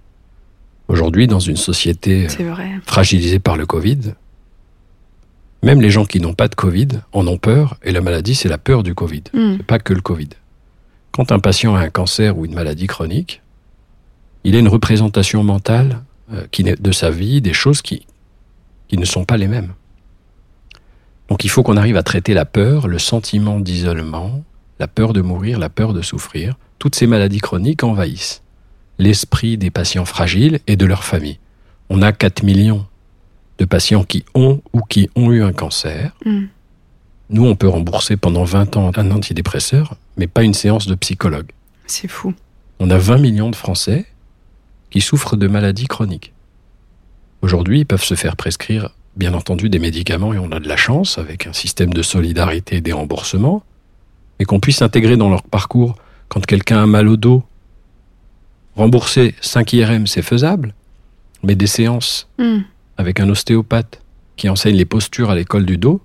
Aujourd'hui, 0.88 1.27
dans 1.27 1.39
une 1.39 1.58
société 1.58 2.27
fragilisée 2.86 3.39
par 3.39 3.58
le 3.58 3.65
Covid, 3.65 4.13
même 5.63 5.82
les 5.82 5.89
gens 5.89 6.06
qui 6.06 6.22
n'ont 6.22 6.34
pas 6.34 6.48
de 6.48 6.56
Covid 6.56 6.88
en 7.12 7.27
ont 7.27 7.38
peur, 7.38 7.77
et 7.84 7.91
la 7.91 8.00
maladie, 8.00 8.36
c'est 8.36 8.48
la 8.48 8.58
peur 8.58 8.84
du 8.84 8.96
Covid. 8.96 9.24
Hmm. 9.34 9.58
pas 9.58 9.79
que 9.79 9.94
le 9.94 10.01
Covid. 10.01 10.29
Quand 11.12 11.32
un 11.32 11.39
patient 11.39 11.75
a 11.75 11.79
un 11.79 11.89
cancer 11.89 12.38
ou 12.38 12.46
une 12.46 12.53
maladie 12.53 12.88
chronique, 12.88 13.41
il 14.44 14.56
a 14.56 14.60
une 14.60 14.67
représentation 14.67 15.44
mentale 15.44 16.03
euh, 16.32 16.46
qui, 16.51 16.63
de 16.63 16.91
sa 16.91 17.10
vie, 17.10 17.41
des 17.41 17.53
choses 17.53 17.82
qui, 17.82 18.06
qui 18.88 18.98
ne 18.98 19.06
sont 19.06 19.25
pas 19.25 19.38
les 19.38 19.48
mêmes. 19.48 19.74
Donc 21.29 21.44
il 21.44 21.50
faut 21.50 21.63
qu'on 21.63 21.77
arrive 21.77 21.98
à 21.98 22.03
traiter 22.03 22.34
la 22.34 22.46
peur, 22.46 22.88
le 22.88 23.00
sentiment 23.00 23.60
d'isolement, 23.60 24.44
la 24.79 24.88
peur 24.88 25.13
de 25.13 25.22
mourir, 25.22 25.60
la 25.60 25.70
peur 25.70 25.94
de 25.94 26.01
souffrir. 26.01 26.56
Toutes 26.79 26.96
ces 26.96 27.08
maladies 27.08 27.39
chroniques 27.39 27.84
envahissent 27.84 28.44
l'esprit 29.00 29.58
des 29.58 29.70
patients 29.70 30.06
fragiles 30.06 30.60
et 30.67 30.75
de 30.75 30.86
leurs 30.86 31.03
familles. 31.03 31.39
On 31.89 32.01
a 32.01 32.12
4 32.12 32.44
millions 32.44 32.86
de 33.58 33.65
patients 33.65 34.03
qui 34.03 34.24
ont 34.36 34.62
ou 34.74 34.82
qui 34.82 35.10
ont 35.15 35.32
eu 35.32 35.44
un 35.44 35.53
cancer. 35.53 36.15
Mm. 36.25 36.46
Nous, 37.29 37.46
on 37.46 37.56
peut 37.56 37.67
rembourser 37.67 38.15
pendant 38.17 38.44
20 38.44 38.77
ans 38.77 38.91
un 38.96 39.12
antidépresseur, 39.12 39.96
mais 40.15 40.27
pas 40.27 40.44
une 40.44 40.53
séance 40.53 40.88
de 40.88 40.96
psychologue. 40.96 41.51
C'est 41.86 42.08
fou. 42.08 42.34
On 42.79 42.89
a 42.89 42.98
20 42.98 43.17
millions 43.17 43.50
de 43.50 43.56
Français 43.56 44.06
qui 44.89 45.01
souffrent 45.01 45.36
de 45.36 45.48
maladies 45.48 45.88
chroniques. 45.88 46.34
Aujourd'hui, 47.41 47.79
ils 47.82 47.86
peuvent 47.86 48.03
se 48.03 48.15
faire 48.15 48.36
prescrire, 48.36 48.89
bien 49.15 49.34
entendu, 49.34 49.70
des 49.70 49.79
médicaments 49.79 50.34
et 50.34 50.38
on 50.39 50.51
a 50.51 50.60
de 50.60 50.67
la 50.67 50.77
chance 50.77 51.17
avec 51.17 51.48
un 51.48 51.53
système 51.53 51.94
de 51.94 52.01
solidarité 52.01 52.77
et 52.77 52.82
des 52.82 52.94
remboursements, 52.94 53.63
mais 54.39 54.46
qu'on 54.46 54.60
puisse 54.60 54.82
intégrer 54.82 55.17
dans 55.17 55.29
leur 55.29 55.44
parcours 55.44 55.96
quand 56.29 56.46
quelqu'un 56.46 56.84
a 56.84 56.88
mal 56.88 57.08
au 57.08 57.17
dos. 57.17 57.44
Rembourser 58.75 59.34
5 59.41 59.74
IRM, 59.74 60.08
c'est 60.08 60.22
faisable, 60.22 60.74
mais 61.44 61.56
des 61.56 61.67
séances 61.67 62.27
Hmm. 62.38 62.60
avec 62.98 63.20
un 63.20 63.29
ostéopathe 63.29 64.01
qui 64.36 64.50
enseigne 64.50 64.75
les 64.75 64.86
postures 64.86 65.29
à 65.32 65.36
l'école 65.36 65.65
du 65.65 65.77
dos, 65.77 66.01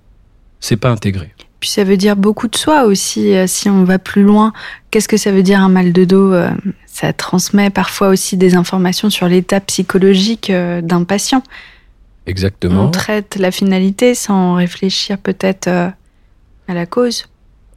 c'est 0.59 0.77
pas 0.77 0.89
intégré. 0.89 1.31
Puis 1.59 1.69
ça 1.69 1.83
veut 1.83 1.97
dire 1.97 2.15
beaucoup 2.15 2.47
de 2.47 2.55
soi 2.55 2.83
aussi, 2.85 3.35
euh, 3.35 3.45
si 3.47 3.69
on 3.69 3.83
va 3.83 3.99
plus 3.99 4.23
loin. 4.23 4.53
Qu'est-ce 4.91 5.07
que 5.07 5.17
ça 5.17 5.31
veut 5.31 5.43
dire 5.43 5.59
un 5.61 5.69
mal 5.69 5.93
de 5.93 6.03
dos 6.05 6.33
Euh, 6.33 6.49
Ça 6.93 7.11
transmet 7.11 7.71
parfois 7.71 8.09
aussi 8.09 8.37
des 8.37 8.53
informations 8.53 9.09
sur 9.09 9.27
l'état 9.27 9.59
psychologique 9.59 10.51
euh, 10.51 10.79
d'un 10.79 11.05
patient. 11.05 11.41
Exactement. 12.27 12.85
On 12.85 12.91
traite 12.91 13.35
la 13.35 13.49
finalité 13.49 14.13
sans 14.13 14.53
réfléchir 14.53 15.17
peut-être 15.17 15.67
euh, 15.67 15.89
à 16.67 16.73
la 16.75 16.85
cause. 16.85 17.25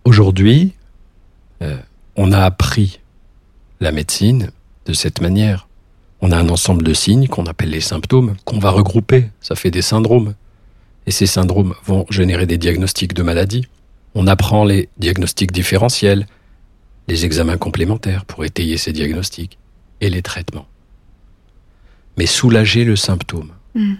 Aujourd'hui, 0.04 0.74
euh, 1.62 1.78
on 2.16 2.30
a 2.30 2.40
appris 2.40 3.00
la 3.80 3.90
médecine 3.90 4.50
de 4.84 4.92
cette 4.92 5.22
manière. 5.22 5.66
On 6.20 6.30
a 6.30 6.36
un 6.36 6.50
ensemble 6.50 6.82
de 6.82 6.92
signes 6.92 7.26
qu'on 7.26 7.46
appelle 7.46 7.70
les 7.70 7.80
symptômes, 7.80 8.36
qu'on 8.44 8.58
va 8.58 8.68
regrouper. 8.68 9.30
Ça 9.40 9.54
fait 9.54 9.70
des 9.70 9.80
syndromes. 9.80 10.34
Et 11.06 11.10
ces 11.10 11.26
syndromes 11.26 11.72
vont 11.86 12.04
générer 12.10 12.44
des 12.44 12.58
diagnostics 12.58 13.14
de 13.14 13.22
maladies. 13.22 13.64
On 14.14 14.26
apprend 14.26 14.66
les 14.66 14.90
diagnostics 14.98 15.52
différentiels, 15.52 16.26
les 17.08 17.24
examens 17.24 17.56
complémentaires 17.56 18.24
pour 18.24 18.44
étayer 18.44 18.76
ces 18.76 18.92
diagnostics 18.92 19.58
et 20.00 20.10
les 20.10 20.22
traitements. 20.22 20.66
Mais 22.16 22.26
soulager 22.26 22.84
le 22.84 22.96
symptôme. 22.96 23.52
Mm. 23.74 23.94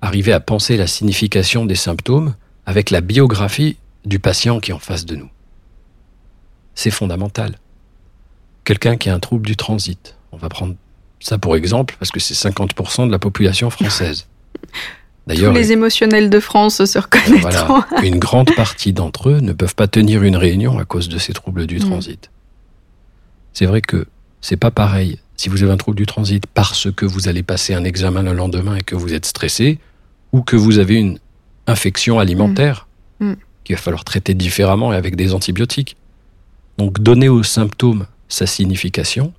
Arriver 0.00 0.32
à 0.32 0.40
penser 0.40 0.76
la 0.76 0.86
signification 0.86 1.64
des 1.64 1.74
symptômes 1.74 2.34
avec 2.66 2.90
la 2.90 3.00
biographie 3.00 3.76
du 4.04 4.18
patient 4.18 4.60
qui 4.60 4.70
est 4.70 4.74
en 4.74 4.78
face 4.78 5.06
de 5.06 5.16
nous. 5.16 5.30
C'est 6.74 6.90
fondamental. 6.90 7.58
Quelqu'un 8.64 8.96
qui 8.96 9.10
a 9.10 9.14
un 9.14 9.20
trouble 9.20 9.46
du 9.46 9.56
transit, 9.56 10.16
on 10.30 10.36
va 10.36 10.48
prendre 10.48 10.74
ça 11.20 11.38
pour 11.38 11.56
exemple 11.56 11.96
parce 11.98 12.10
que 12.10 12.20
c'est 12.20 12.34
50% 12.34 13.06
de 13.06 13.12
la 13.12 13.18
population 13.18 13.70
française. 13.70 14.26
Tous 15.28 15.52
les 15.52 15.72
émotionnels 15.72 16.30
de 16.30 16.40
France 16.40 16.84
se 16.84 16.98
reconnaîtront. 16.98 17.40
voilà, 17.40 17.86
une 18.02 18.18
grande 18.18 18.54
partie 18.56 18.92
d'entre 18.92 19.30
eux 19.30 19.38
ne 19.40 19.52
peuvent 19.52 19.74
pas 19.76 19.86
tenir 19.86 20.22
une 20.24 20.36
réunion 20.36 20.78
à 20.78 20.84
cause 20.84 21.08
de 21.08 21.18
ces 21.18 21.32
troubles 21.32 21.66
du 21.66 21.76
Mm. 21.76 21.80
transit. 21.80 22.30
C'est 23.52 23.66
vrai 23.66 23.80
que 23.80 24.06
c'est 24.40 24.56
pas 24.56 24.70
pareil 24.70 25.18
si 25.36 25.48
vous 25.48 25.62
avez 25.62 25.72
un 25.72 25.76
trouble 25.76 25.96
du 25.96 26.06
transit 26.06 26.44
parce 26.46 26.90
que 26.90 27.04
vous 27.06 27.28
allez 27.28 27.42
passer 27.42 27.74
un 27.74 27.84
examen 27.84 28.22
le 28.22 28.32
lendemain 28.32 28.76
et 28.76 28.80
que 28.82 28.94
vous 28.96 29.12
êtes 29.14 29.26
stressé 29.26 29.78
ou 30.32 30.42
que 30.42 30.56
vous 30.56 30.78
avez 30.78 30.94
une 30.96 31.18
infection 31.66 32.18
alimentaire 32.18 32.86
Mm. 33.20 33.30
Mm. 33.30 33.36
qu'il 33.64 33.76
va 33.76 33.82
falloir 33.82 34.02
traiter 34.04 34.34
différemment 34.34 34.92
et 34.92 34.96
avec 34.96 35.14
des 35.14 35.32
antibiotiques. 35.34 35.96
Donc 36.78 36.98
donner 37.00 37.28
aux 37.28 37.44
symptômes 37.44 38.06
sa 38.28 38.46
signification, 38.46 39.32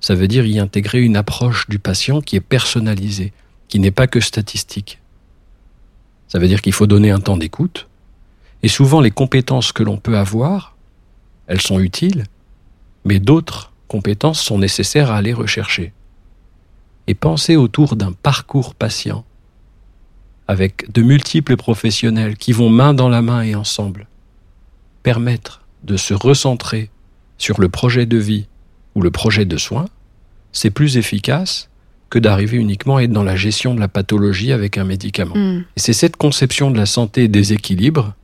ça 0.00 0.14
veut 0.16 0.26
dire 0.26 0.44
y 0.46 0.58
intégrer 0.58 1.00
une 1.02 1.16
approche 1.16 1.68
du 1.68 1.78
patient 1.78 2.20
qui 2.20 2.34
est 2.34 2.40
personnalisée, 2.40 3.32
qui 3.68 3.78
n'est 3.78 3.90
pas 3.90 4.06
que 4.06 4.20
statistique. 4.20 4.98
Ça 6.26 6.38
veut 6.38 6.48
dire 6.48 6.62
qu'il 6.62 6.72
faut 6.72 6.86
donner 6.86 7.10
un 7.10 7.20
temps 7.20 7.36
d'écoute, 7.36 7.86
et 8.62 8.68
souvent 8.68 9.00
les 9.00 9.10
compétences 9.10 9.72
que 9.72 9.82
l'on 9.82 9.98
peut 9.98 10.18
avoir, 10.18 10.76
elles 11.46 11.60
sont 11.60 11.78
utiles, 11.78 12.24
mais 13.04 13.20
d'autres 13.20 13.72
compétences 13.86 14.40
sont 14.40 14.58
nécessaires 14.58 15.10
à 15.10 15.16
aller 15.16 15.32
rechercher. 15.32 15.92
Et 17.06 17.14
penser 17.14 17.56
autour 17.56 17.96
d'un 17.96 18.12
parcours 18.12 18.74
patient, 18.74 19.24
avec 20.46 20.90
de 20.92 21.02
multiples 21.02 21.56
professionnels 21.56 22.36
qui 22.36 22.52
vont 22.52 22.70
main 22.70 22.94
dans 22.94 23.08
la 23.08 23.22
main 23.22 23.42
et 23.42 23.54
ensemble, 23.54 24.08
permettre 25.02 25.62
de 25.84 25.96
se 25.96 26.14
recentrer 26.14 26.90
sur 27.38 27.60
le 27.60 27.68
projet 27.68 28.04
de 28.04 28.18
vie 28.18 28.46
ou 28.94 29.00
le 29.00 29.10
projet 29.10 29.44
de 29.44 29.56
soins, 29.56 29.88
c'est 30.52 30.70
plus 30.70 30.96
efficace 30.96 31.68
que 32.10 32.18
d'arriver 32.18 32.56
uniquement 32.56 32.96
à 32.96 33.02
être 33.02 33.12
dans 33.12 33.22
la 33.22 33.36
gestion 33.36 33.74
de 33.74 33.80
la 33.80 33.88
pathologie 33.88 34.52
avec 34.52 34.78
un 34.78 34.84
médicament. 34.84 35.36
Mm. 35.36 35.64
Et 35.76 35.80
c'est 35.80 35.92
cette 35.92 36.16
conception 36.16 36.70
de 36.70 36.78
la 36.78 36.86
santé 36.86 37.24
et 37.24 37.28
des 37.28 37.52
équilibres 37.52 38.14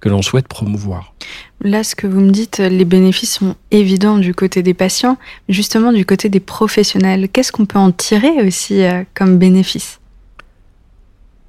que 0.00 0.08
l'on 0.08 0.22
souhaite 0.22 0.46
promouvoir. 0.46 1.14
Là, 1.62 1.82
ce 1.82 1.96
que 1.96 2.06
vous 2.06 2.20
me 2.20 2.30
dites, 2.30 2.58
les 2.58 2.84
bénéfices 2.84 3.34
sont 3.34 3.56
évidents 3.70 4.18
du 4.18 4.34
côté 4.34 4.62
des 4.62 4.74
patients, 4.74 5.16
justement 5.48 5.92
du 5.92 6.04
côté 6.04 6.28
des 6.28 6.40
professionnels. 6.40 7.28
Qu'est-ce 7.32 7.50
qu'on 7.50 7.66
peut 7.66 7.78
en 7.78 7.92
tirer 7.92 8.46
aussi 8.46 8.82
euh, 8.82 9.02
comme 9.14 9.38
bénéfice? 9.38 9.98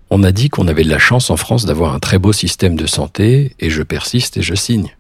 On 0.10 0.24
a 0.24 0.32
dit 0.32 0.50
qu'on 0.50 0.68
avait 0.70 0.84
de 0.84 0.90
la 0.90 1.00
chance 1.00 1.30
en 1.30 1.38
France 1.38 1.66
d'avoir 1.66 1.94
un 1.94 2.00
très 2.00 2.18
beau 2.18 2.32
système 2.32 2.78
de 2.78 2.88
santé, 2.88 3.54
et 3.60 3.70
je 3.70 3.84
persiste 3.84 4.38
et 4.38 4.42
je 4.42 4.56
signe. 4.56 4.96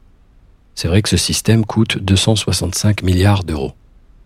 C'est 0.75 0.89
vrai 0.89 1.01
que 1.01 1.09
ce 1.09 1.17
système 1.17 1.65
coûte 1.65 1.97
265 1.97 3.01
milliards 3.01 3.45
d'euros. 3.45 3.71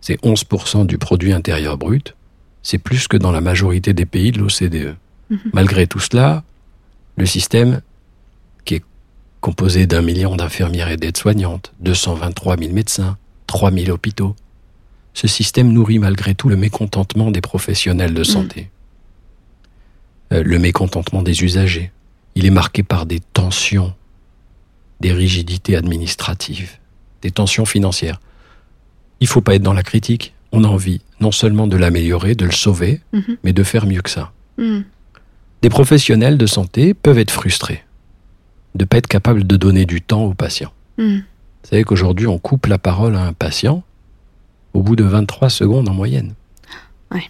C'est 0.00 0.20
11% 0.22 0.84
du 0.84 0.98
produit 0.98 1.32
intérieur 1.32 1.78
brut. 1.78 2.14
C'est 2.62 2.78
plus 2.78 3.08
que 3.08 3.16
dans 3.16 3.32
la 3.32 3.40
majorité 3.40 3.92
des 3.94 4.06
pays 4.06 4.32
de 4.32 4.38
l'OCDE. 4.38 4.96
Mhm. 5.30 5.38
Malgré 5.52 5.86
tout 5.86 6.00
cela, 6.00 6.44
le 7.16 7.26
système, 7.26 7.80
qui 8.64 8.76
est 8.76 8.84
composé 9.40 9.86
d'un 9.86 10.02
million 10.02 10.36
d'infirmières 10.36 10.88
et 10.88 10.96
d'aides-soignantes, 10.96 11.72
223 11.80 12.56
000 12.56 12.72
médecins, 12.72 13.16
3 13.46 13.72
000 13.72 13.90
hôpitaux, 13.90 14.36
ce 15.14 15.28
système 15.28 15.72
nourrit 15.72 15.98
malgré 15.98 16.34
tout 16.34 16.48
le 16.48 16.56
mécontentement 16.56 17.30
des 17.30 17.40
professionnels 17.40 18.14
de 18.14 18.24
santé. 18.24 18.70
Euh, 20.32 20.42
le 20.42 20.58
mécontentement 20.58 21.22
des 21.22 21.42
usagers. 21.44 21.90
Il 22.34 22.46
est 22.46 22.50
marqué 22.50 22.82
par 22.82 23.04
des 23.04 23.20
tensions, 23.20 23.92
des 25.00 25.12
rigidités 25.12 25.76
administratives, 25.76 26.78
des 27.20 27.30
tensions 27.30 27.66
financières. 27.66 28.20
Il 29.20 29.26
faut 29.26 29.42
pas 29.42 29.54
être 29.54 29.62
dans 29.62 29.74
la 29.74 29.82
critique. 29.82 30.32
On 30.50 30.64
a 30.64 30.68
envie 30.68 31.02
non 31.22 31.32
seulement 31.32 31.66
de 31.66 31.76
l'améliorer, 31.78 32.34
de 32.34 32.44
le 32.44 32.52
sauver, 32.52 33.00
Mhm. 33.12 33.36
mais 33.44 33.52
de 33.54 33.62
faire 33.62 33.86
mieux 33.86 34.02
que 34.02 34.10
ça. 34.10 34.32
Mm. 34.58 34.80
Des 35.62 35.70
professionnels 35.70 36.36
de 36.36 36.46
santé 36.46 36.92
peuvent 36.92 37.18
être 37.18 37.30
frustrés 37.30 37.82
de 38.74 38.84
ne 38.84 38.86
pas 38.86 38.96
être 38.98 39.06
capables 39.06 39.46
de 39.46 39.56
donner 39.56 39.84
du 39.84 40.00
temps 40.00 40.24
aux 40.24 40.34
patients. 40.34 40.72
Mm. 40.98 41.16
Vous 41.18 41.68
savez 41.68 41.84
qu'aujourd'hui, 41.84 42.26
on 42.26 42.38
coupe 42.38 42.66
la 42.66 42.78
parole 42.78 43.14
à 43.16 43.22
un 43.24 43.32
patient 43.34 43.82
au 44.74 44.82
bout 44.82 44.96
de 44.96 45.04
23 45.04 45.48
secondes 45.50 45.88
en 45.88 45.94
moyenne. 45.94 46.34
Ouais. 47.12 47.28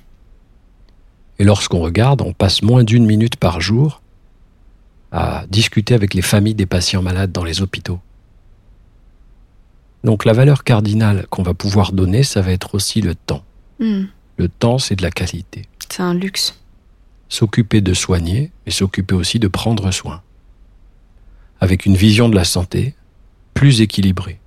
Et 1.41 1.45
lorsqu'on 1.45 1.81
regarde, 1.81 2.23
on 2.23 2.33
passe 2.33 2.63
moins 2.63 2.85
d'une 2.85 3.05
minute 3.05 3.37
par 3.37 3.61
jour 3.61 4.01
à 5.11 5.45
discuter 5.51 5.95
avec 5.95 6.15
les 6.15 6.23
familles 6.23 6.55
des 6.55 6.67
patients 6.67 7.03
malades 7.03 7.33
dans 7.33 7.45
les 7.45 7.61
hôpitaux. 7.61 7.99
Donc 10.05 10.25
la 10.25 10.33
valeur 10.33 10.63
cardinale 10.65 11.27
qu'on 11.31 11.43
va 11.43 11.55
pouvoir 11.55 11.93
donner, 11.93 12.23
ça 12.23 12.41
va 12.41 12.53
être 12.53 12.75
aussi 12.77 13.01
le 13.01 13.15
temps. 13.15 13.43
Mm. 13.83 14.05
Le 14.39 14.49
temps, 14.49 14.79
c'est 14.79 14.97
de 14.97 15.03
la 15.03 15.11
qualité. 15.11 15.67
C'est 15.89 16.03
un 16.03 16.15
luxe. 16.15 16.59
S'occuper 17.29 17.81
de 17.81 17.93
soigner, 17.93 18.51
mais 18.65 18.73
s'occuper 18.73 19.15
aussi 19.15 19.39
de 19.39 19.49
prendre 19.49 19.91
soin. 19.91 20.23
Avec 21.61 21.85
une 21.85 21.97
vision 21.97 22.29
de 22.29 22.35
la 22.35 22.45
santé 22.45 22.95
plus 23.55 23.81
équilibrée, 23.81 24.39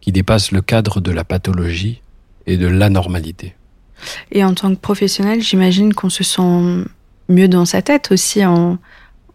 qui 0.00 0.12
dépasse 0.12 0.52
le 0.52 0.60
cadre 0.60 1.00
de 1.00 1.10
la 1.10 1.24
pathologie 1.24 2.02
et 2.46 2.56
de 2.56 2.66
l'anormalité. 2.66 3.54
Et 4.30 4.44
en 4.44 4.54
tant 4.54 4.74
que 4.74 4.80
professionnel, 4.80 5.42
j'imagine 5.42 5.94
qu'on 5.94 6.10
se 6.10 6.24
sent 6.24 6.84
mieux 7.28 7.48
dans 7.48 7.64
sa 7.64 7.82
tête 7.82 8.12
aussi 8.12 8.44
en, 8.44 8.78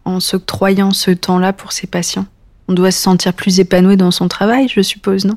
en 0.04 0.20
s'octroyant 0.20 0.92
ce 0.92 1.10
temps-là 1.10 1.52
pour 1.52 1.72
ses 1.72 1.86
patients. 1.86 2.26
On 2.68 2.72
doit 2.72 2.90
se 2.90 3.00
sentir 3.00 3.34
plus 3.34 3.60
épanoui 3.60 3.96
dans 3.96 4.10
son 4.10 4.28
travail, 4.28 4.68
je 4.68 4.80
suppose, 4.80 5.26
non? 5.26 5.36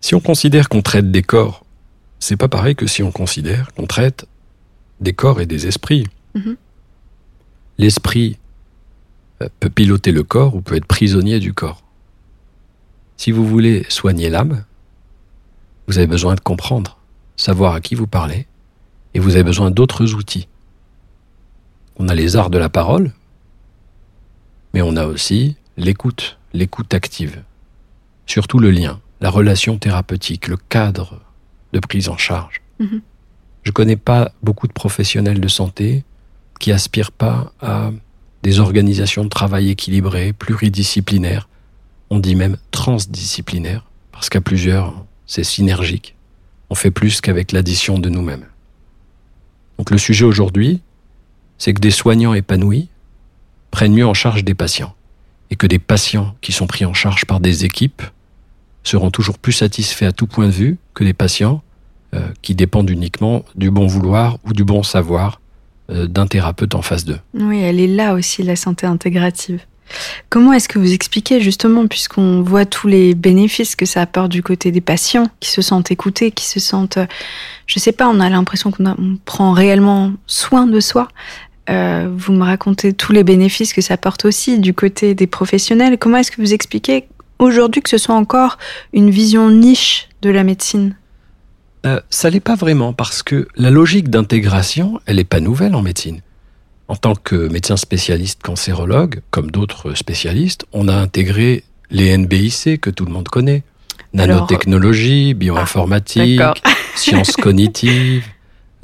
Si 0.00 0.14
on 0.14 0.20
considère 0.20 0.68
qu'on 0.68 0.82
traite 0.82 1.10
des 1.10 1.22
corps, 1.22 1.65
c'est 2.26 2.36
pas 2.36 2.48
pareil 2.48 2.74
que 2.74 2.88
si 2.88 3.04
on 3.04 3.12
considère 3.12 3.72
qu'on 3.74 3.86
traite 3.86 4.26
des 5.00 5.12
corps 5.12 5.40
et 5.40 5.46
des 5.46 5.68
esprits. 5.68 6.08
Mhm. 6.34 6.56
L'esprit 7.78 8.36
euh, 9.42 9.48
peut 9.60 9.70
piloter 9.70 10.10
le 10.10 10.24
corps 10.24 10.56
ou 10.56 10.60
peut 10.60 10.74
être 10.74 10.86
prisonnier 10.86 11.38
du 11.38 11.54
corps. 11.54 11.84
Si 13.16 13.30
vous 13.30 13.46
voulez 13.46 13.86
soigner 13.88 14.28
l'âme, 14.28 14.64
vous 15.86 15.98
avez 15.98 16.08
besoin 16.08 16.34
de 16.34 16.40
comprendre, 16.40 16.98
savoir 17.36 17.74
à 17.74 17.80
qui 17.80 17.94
vous 17.94 18.08
parlez, 18.08 18.48
et 19.14 19.20
vous 19.20 19.36
avez 19.36 19.44
besoin 19.44 19.70
d'autres 19.70 20.14
outils. 20.14 20.48
On 21.96 22.08
a 22.08 22.14
les 22.16 22.34
arts 22.34 22.50
de 22.50 22.58
la 22.58 22.68
parole, 22.68 23.12
mais 24.74 24.82
on 24.82 24.96
a 24.96 25.06
aussi 25.06 25.54
l'écoute, 25.76 26.38
l'écoute 26.52 26.92
active, 26.92 27.44
surtout 28.26 28.58
le 28.58 28.72
lien, 28.72 29.00
la 29.20 29.30
relation 29.30 29.78
thérapeutique, 29.78 30.48
le 30.48 30.56
cadre 30.56 31.20
de 31.80 31.86
prise 31.86 32.08
en 32.08 32.16
charge. 32.16 32.60
Mhm. 32.78 33.00
Je 33.62 33.72
connais 33.72 33.96
pas 33.96 34.32
beaucoup 34.42 34.66
de 34.66 34.72
professionnels 34.72 35.40
de 35.40 35.48
santé 35.48 36.04
qui 36.60 36.72
aspirent 36.72 37.12
pas 37.12 37.52
à 37.60 37.90
des 38.42 38.60
organisations 38.60 39.24
de 39.24 39.28
travail 39.28 39.70
équilibrées, 39.70 40.32
pluridisciplinaires, 40.32 41.48
on 42.10 42.18
dit 42.18 42.36
même 42.36 42.56
transdisciplinaires, 42.70 43.84
parce 44.12 44.28
qu'à 44.28 44.40
plusieurs, 44.40 45.04
c'est 45.26 45.44
synergique. 45.44 46.14
On 46.70 46.74
fait 46.74 46.90
plus 46.90 47.20
qu'avec 47.20 47.52
l'addition 47.52 47.98
de 47.98 48.08
nous-mêmes. 48.08 48.46
Donc 49.78 49.90
le 49.90 49.98
sujet 49.98 50.24
aujourd'hui, 50.24 50.80
c'est 51.58 51.74
que 51.74 51.80
des 51.80 51.90
soignants 51.90 52.34
épanouis 52.34 52.88
prennent 53.70 53.94
mieux 53.94 54.06
en 54.06 54.14
charge 54.14 54.44
des 54.44 54.54
patients 54.54 54.94
et 55.50 55.56
que 55.56 55.66
des 55.66 55.78
patients 55.78 56.34
qui 56.40 56.52
sont 56.52 56.66
pris 56.66 56.84
en 56.84 56.94
charge 56.94 57.24
par 57.24 57.40
des 57.40 57.64
équipes 57.64 58.02
seront 58.84 59.10
toujours 59.10 59.38
plus 59.38 59.52
satisfaits 59.52 60.04
à 60.04 60.12
tout 60.12 60.26
point 60.26 60.46
de 60.46 60.52
vue 60.52 60.78
que 60.94 61.04
des 61.04 61.12
patients 61.12 61.62
euh, 62.16 62.20
qui 62.40 62.54
dépendent 62.54 62.88
uniquement 62.88 63.44
du 63.56 63.70
bon 63.70 63.86
vouloir 63.86 64.38
ou 64.44 64.52
du 64.52 64.64
bon 64.64 64.82
savoir 64.82 65.40
euh, 65.90 66.06
d'un 66.06 66.26
thérapeute 66.26 66.74
en 66.74 66.80
face 66.80 67.04
d'eux. 67.04 67.18
Oui, 67.34 67.60
elle 67.60 67.78
est 67.78 67.86
là 67.86 68.14
aussi, 68.14 68.42
la 68.42 68.56
santé 68.56 68.86
intégrative. 68.86 69.60
Comment 70.30 70.52
est-ce 70.52 70.68
que 70.68 70.78
vous 70.78 70.92
expliquez 70.92 71.40
justement, 71.40 71.86
puisqu'on 71.86 72.42
voit 72.42 72.64
tous 72.64 72.88
les 72.88 73.14
bénéfices 73.14 73.76
que 73.76 73.84
ça 73.84 74.00
apporte 74.00 74.30
du 74.30 74.42
côté 74.42 74.70
des 74.70 74.80
patients, 74.80 75.26
qui 75.40 75.50
se 75.50 75.62
sentent 75.62 75.90
écoutés, 75.90 76.30
qui 76.30 76.46
se 76.46 76.58
sentent, 76.58 76.96
euh, 76.96 77.06
je 77.66 77.78
sais 77.78 77.92
pas, 77.92 78.08
on 78.08 78.18
a 78.20 78.30
l'impression 78.30 78.70
qu'on 78.70 79.18
prend 79.24 79.52
réellement 79.52 80.12
soin 80.26 80.66
de 80.66 80.80
soi. 80.80 81.08
Vous 81.68 82.32
me 82.32 82.44
racontez 82.44 82.92
tous 82.92 83.12
les 83.12 83.24
bénéfices 83.24 83.72
que 83.72 83.80
ça 83.80 83.94
apporte 83.94 84.24
aussi 84.24 84.60
du 84.60 84.72
côté 84.72 85.14
des 85.16 85.26
professionnels. 85.26 85.98
Comment 85.98 86.18
est-ce 86.18 86.30
que 86.30 86.40
vous 86.40 86.54
expliquez 86.54 87.08
aujourd'hui 87.40 87.82
que 87.82 87.90
ce 87.90 87.98
soit 87.98 88.14
encore 88.14 88.58
une 88.92 89.10
vision 89.10 89.50
niche 89.50 90.08
de 90.22 90.30
la 90.30 90.44
médecine? 90.44 90.94
Euh, 91.86 92.00
Ça 92.10 92.30
l'est 92.30 92.40
pas 92.40 92.54
vraiment 92.54 92.92
parce 92.92 93.22
que 93.22 93.48
la 93.56 93.70
logique 93.70 94.10
d'intégration, 94.10 95.00
elle 95.06 95.16
n'est 95.16 95.24
pas 95.24 95.40
nouvelle 95.40 95.74
en 95.74 95.82
médecine. 95.82 96.20
En 96.88 96.96
tant 96.96 97.14
que 97.14 97.48
médecin 97.48 97.76
spécialiste 97.76 98.42
cancérologue, 98.42 99.20
comme 99.30 99.50
d'autres 99.50 99.94
spécialistes, 99.94 100.66
on 100.72 100.88
a 100.88 100.94
intégré 100.94 101.64
les 101.90 102.16
NBIC 102.16 102.80
que 102.80 102.90
tout 102.90 103.04
le 103.04 103.12
monde 103.12 103.28
connaît. 103.28 103.62
Nanotechnologie, 104.12 105.34
bioinformatique, 105.34 106.40
ah, 106.40 106.54
sciences 106.94 107.36
cognitives, 107.36 108.24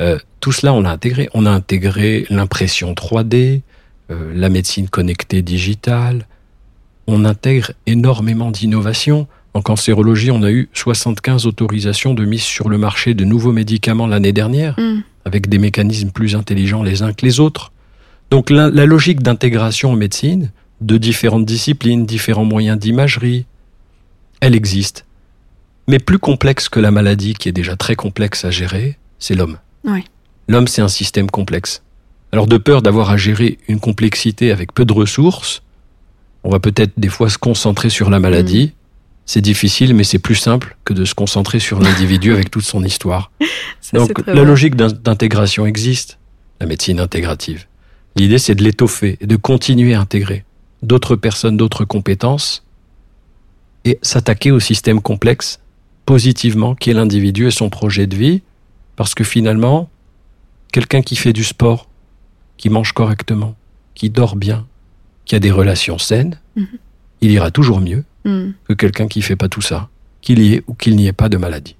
euh, 0.01 0.19
tout 0.41 0.53
cela, 0.53 0.73
on 0.73 0.85
a 0.85 0.91
intégré. 0.91 1.29
On 1.35 1.47
a 1.47 1.51
intégré 1.51 2.27
l'impression 2.29 2.93
3D, 2.95 3.63
euh, 4.11 4.33
la 4.35 4.49
médecine 4.49 4.89
connectée 4.89 5.43
digitale. 5.43 6.27
On 7.07 7.25
intègre 7.25 7.73
énormément 7.87 8.51
d'innovations. 8.51 9.29
En 9.55 9.61
cancérologie, 9.61 10.31
on 10.31 10.43
a 10.43 10.51
eu 10.51 10.69
75 10.73 11.47
autorisations 11.47 12.15
de 12.15 12.25
mise 12.25 12.43
sur 12.43 12.69
le 12.69 12.79
marché 12.79 13.15
de 13.15 13.25
nouveaux 13.25 13.53
médicaments 13.53 14.07
l'année 14.07 14.33
dernière, 14.33 14.79
mm. 14.79 15.03
avec 15.25 15.49
des 15.49 15.59
mécanismes 15.59 16.11
plus 16.11 16.35
intelligents 16.35 16.83
les 16.83 17.03
uns 17.03 17.13
que 17.13 17.25
les 17.27 17.39
autres. 17.39 17.73
Donc 18.31 18.49
la, 18.49 18.71
la 18.71 18.87
logique 18.87 19.23
d'intégration 19.23 19.93
en 19.93 19.97
médecine, 19.97 20.51
de 20.81 20.97
différentes 20.97 21.45
disciplines, 21.45 22.07
différents 22.07 22.47
moyens 22.47 22.79
d'imagerie, 22.79 23.45
elle 24.41 24.55
existe. 24.55 25.05
Mais 25.87 25.99
plus 25.99 26.19
complexe 26.19 26.69
que 26.69 26.81
la 26.81 26.91
maladie, 26.91 27.35
qui 27.35 27.49
est 27.49 27.53
déjà 27.53 27.77
très 27.77 27.95
complexe 27.95 28.45
à 28.45 28.51
gérer, 28.51 28.97
c'est 29.19 29.35
l'homme. 29.35 29.59
Oui. 29.85 30.05
L'homme, 30.49 30.67
c'est 30.67 30.83
un 30.83 30.89
système 30.89 31.31
complexe. 31.31 31.83
Alors 32.33 32.47
de 32.47 32.57
peur 32.57 32.83
d'avoir 32.83 33.11
à 33.11 33.17
gérer 33.17 33.59
une 33.69 33.79
complexité 33.79 34.51
avec 34.51 34.73
peu 34.73 34.85
de 34.85 34.93
ressources, 34.93 35.63
on 36.45 36.51
va 36.51 36.59
peut-être 36.59 36.93
des 36.97 37.09
fois 37.09 37.29
se 37.29 37.39
concentrer 37.39 37.91
sur 37.91 38.11
la 38.11 38.19
maladie. 38.19 38.67
Mm. 38.67 38.82
C'est 39.27 39.41
difficile, 39.41 39.95
mais 39.95 40.05
c'est 40.05 40.19
plus 40.19 40.35
simple 40.35 40.77
que 40.85 40.93
de 40.93 41.05
se 41.05 41.15
concentrer 41.15 41.61
sur 41.61 41.81
l'individu 41.81 42.33
avec 42.33 42.51
toute 42.51 42.65
son 42.65 42.85
histoire. 42.85 43.31
Donc 43.93 44.27
la 44.27 44.43
logique 44.43 44.75
d'intégration 44.75 45.67
existe, 45.67 46.19
la 46.61 46.67
médecine 46.67 47.01
intégrative. 47.01 47.67
L'idée, 48.17 48.39
c'est 48.39 48.55
de 48.55 48.63
l'étoffer 48.63 49.19
et 49.21 49.27
de 49.27 49.37
continuer 49.37 49.95
à 49.95 50.01
intégrer 50.01 50.45
d'autres 50.83 51.17
personnes, 51.17 51.57
d'autres 51.57 51.85
compétences 51.85 52.65
et 53.85 53.99
s'attaquer 54.03 54.51
au 54.51 54.61
système 54.61 55.01
complexe 55.01 55.61
positivement 56.05 56.75
qui 56.75 56.91
est 56.91 56.95
l'individu 56.95 57.47
et 57.47 57.51
son 57.51 57.71
projet 57.71 58.07
de 58.07 58.17
vie. 58.17 58.43
Parce 58.97 59.15
que 59.15 59.25
finalement, 59.25 59.89
quelqu'un 60.73 61.01
qui 61.03 61.17
fait 61.17 61.33
du 61.33 61.45
sport, 61.45 61.89
qui 62.57 62.69
mange 62.69 62.93
correctement, 62.93 63.55
qui 63.95 64.11
dort 64.11 64.37
bien, 64.37 64.67
qui 65.25 65.35
a 65.35 65.39
des 65.39 65.51
relations 65.51 65.99
saines, 65.99 66.39
mhm. 66.57 66.67
il 67.21 67.31
ira 67.31 67.51
toujours 67.51 67.81
mieux 67.81 68.05
mhm. 68.25 68.55
que 68.69 68.73
quelqu'un 68.75 69.09
qui 69.09 69.23
fait 69.23 69.37
pas 69.37 69.49
tout 69.49 69.63
ça, 69.63 69.89
qu'il 70.21 70.41
y 70.41 70.55
ait 70.55 70.63
ou 70.67 70.75
qu'il 70.75 70.97
n'y 70.97 71.07
ait 71.07 71.13
pas 71.13 71.29
de 71.29 71.37
maladie. 71.37 71.77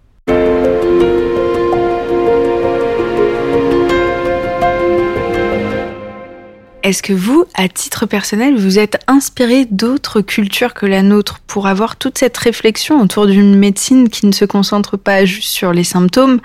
Est-ce 6.83 7.03
que 7.05 7.13
vous, 7.13 7.45
à 7.55 7.69
titre 7.69 8.07
personnel, 8.07 8.57
vous 8.57 8.81
êtes 8.81 8.99
inspiré 9.07 9.67
d'autres 9.67 10.21
cultures 10.21 10.75
que 10.75 10.85
la 10.85 11.03
nôtre 11.03 11.39
pour 11.47 11.69
avoir 11.69 11.95
toute 11.95 12.19
cette 12.19 12.37
réflexion 12.37 13.01
autour 13.01 13.29
d'une 13.29 13.57
médecine 13.57 14.09
qui 14.09 14.27
ne 14.27 14.33
se 14.33 14.45
concentre 14.45 14.97
pas 14.97 15.25
juste 15.25 15.51
sur 15.51 15.73
les 15.73 15.85
symptômes, 15.85 16.41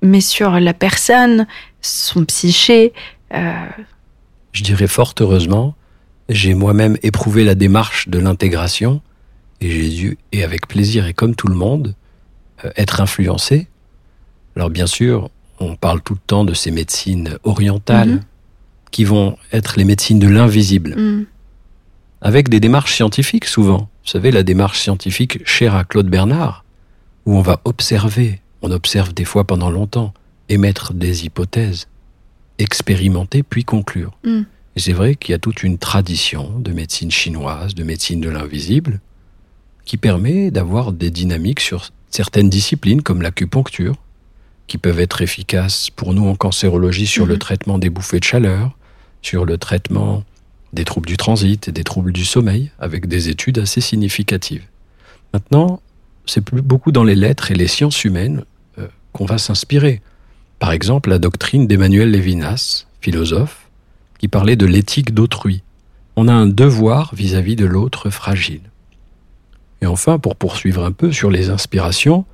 mais 0.00 0.20
sur 0.20 0.60
la 0.60 0.72
personne, 0.72 1.48
son 1.80 2.24
psyché. 2.24 2.92
Euh, 3.34 3.52
Je 4.52 4.62
dirais 4.62 4.86
fort 4.86 5.14
heureusement, 5.18 5.74
j'ai 6.28 6.54
moi-même 6.54 6.96
éprouvé 7.02 7.42
la 7.42 7.56
démarche 7.56 8.08
de 8.08 8.20
l'intégration 8.20 9.02
et 9.62 9.70
j'ai 9.70 9.88
dû, 9.88 10.18
et 10.32 10.42
avec 10.42 10.66
plaisir 10.66 11.06
et 11.06 11.14
comme 11.14 11.36
tout 11.36 11.46
le 11.46 11.54
monde, 11.54 11.94
euh, 12.64 12.70
être 12.76 13.00
influencé. 13.00 13.68
Alors 14.56 14.70
bien 14.70 14.86
sûr, 14.86 15.30
on 15.60 15.76
parle 15.76 16.02
tout 16.02 16.14
le 16.14 16.20
temps 16.26 16.44
de 16.44 16.52
ces 16.52 16.72
médecines 16.72 17.38
orientales 17.44 18.08
mhm. 18.08 18.20
qui 18.90 19.04
vont 19.04 19.38
être 19.52 19.74
les 19.76 19.84
médecines 19.84 20.18
de 20.18 20.26
l'invisible, 20.26 20.96
mhm. 20.96 21.26
avec 22.20 22.48
des 22.48 22.58
démarches 22.58 22.94
scientifiques 22.94 23.44
souvent. 23.44 23.88
Vous 24.04 24.10
savez, 24.10 24.32
la 24.32 24.42
démarche 24.42 24.80
scientifique 24.80 25.46
chère 25.46 25.76
à 25.76 25.84
Claude 25.84 26.08
Bernard, 26.08 26.64
où 27.24 27.36
on 27.36 27.42
va 27.42 27.60
observer, 27.64 28.40
on 28.62 28.72
observe 28.72 29.14
des 29.14 29.24
fois 29.24 29.44
pendant 29.44 29.70
longtemps, 29.70 30.12
émettre 30.48 30.92
des 30.92 31.24
hypothèses, 31.24 31.86
expérimenter 32.58 33.44
puis 33.44 33.64
conclure. 33.64 34.18
Mm. 34.24 34.42
Et 34.74 34.80
c'est 34.80 34.92
vrai 34.92 35.14
qu'il 35.14 35.30
y 35.30 35.34
a 35.34 35.38
toute 35.38 35.62
une 35.62 35.78
tradition 35.78 36.58
de 36.58 36.72
médecine 36.72 37.12
chinoise, 37.12 37.76
de 37.76 37.84
médecine 37.84 38.20
de 38.20 38.28
l'invisible, 38.28 39.00
qui 39.84 39.96
permet 39.96 40.50
d'avoir 40.50 40.92
des 40.92 41.10
dynamiques 41.10 41.60
sur 41.60 41.90
certaines 42.10 42.50
disciplines 42.50 43.02
comme 43.02 43.22
l'acupuncture, 43.22 43.96
qui 44.66 44.78
peuvent 44.78 45.00
être 45.00 45.22
efficaces 45.22 45.90
pour 45.90 46.14
nous 46.14 46.26
en 46.28 46.36
cancérologie 46.36 47.06
sur 47.06 47.26
le 47.26 47.34
mm-hmm. 47.34 47.38
traitement 47.38 47.78
des 47.78 47.90
bouffées 47.90 48.20
de 48.20 48.24
chaleur, 48.24 48.76
sur 49.22 49.44
le 49.44 49.58
traitement 49.58 50.24
des 50.72 50.84
troubles 50.84 51.06
du 51.06 51.16
transit 51.16 51.68
et 51.68 51.72
des 51.72 51.84
troubles 51.84 52.12
du 52.12 52.24
sommeil, 52.24 52.70
avec 52.78 53.06
des 53.06 53.28
études 53.28 53.58
assez 53.58 53.80
significatives. 53.80 54.64
Maintenant, 55.32 55.80
c'est 56.26 56.40
plus 56.40 56.62
beaucoup 56.62 56.92
dans 56.92 57.04
les 57.04 57.14
lettres 57.14 57.50
et 57.50 57.54
les 57.54 57.66
sciences 57.66 58.04
humaines 58.04 58.44
euh, 58.78 58.86
qu'on 59.12 59.26
va 59.26 59.38
s'inspirer. 59.38 60.00
Par 60.58 60.72
exemple, 60.72 61.10
la 61.10 61.18
doctrine 61.18 61.66
d'Emmanuel 61.66 62.10
Lévinas, 62.10 62.86
philosophe, 63.00 63.68
qui 64.18 64.28
parlait 64.28 64.56
de 64.56 64.66
l'éthique 64.66 65.12
d'autrui. 65.12 65.62
On 66.14 66.28
a 66.28 66.32
un 66.32 66.46
devoir 66.46 67.14
vis-à-vis 67.14 67.56
de 67.56 67.64
l'autre 67.64 68.10
fragile. 68.10 68.60
Et 69.82 69.86
enfin, 69.86 70.18
pour 70.18 70.36
poursuivre 70.36 70.84
un 70.84 70.92
peu 70.92 71.12
sur 71.12 71.30
les 71.30 71.50
inspirations, 71.50 72.24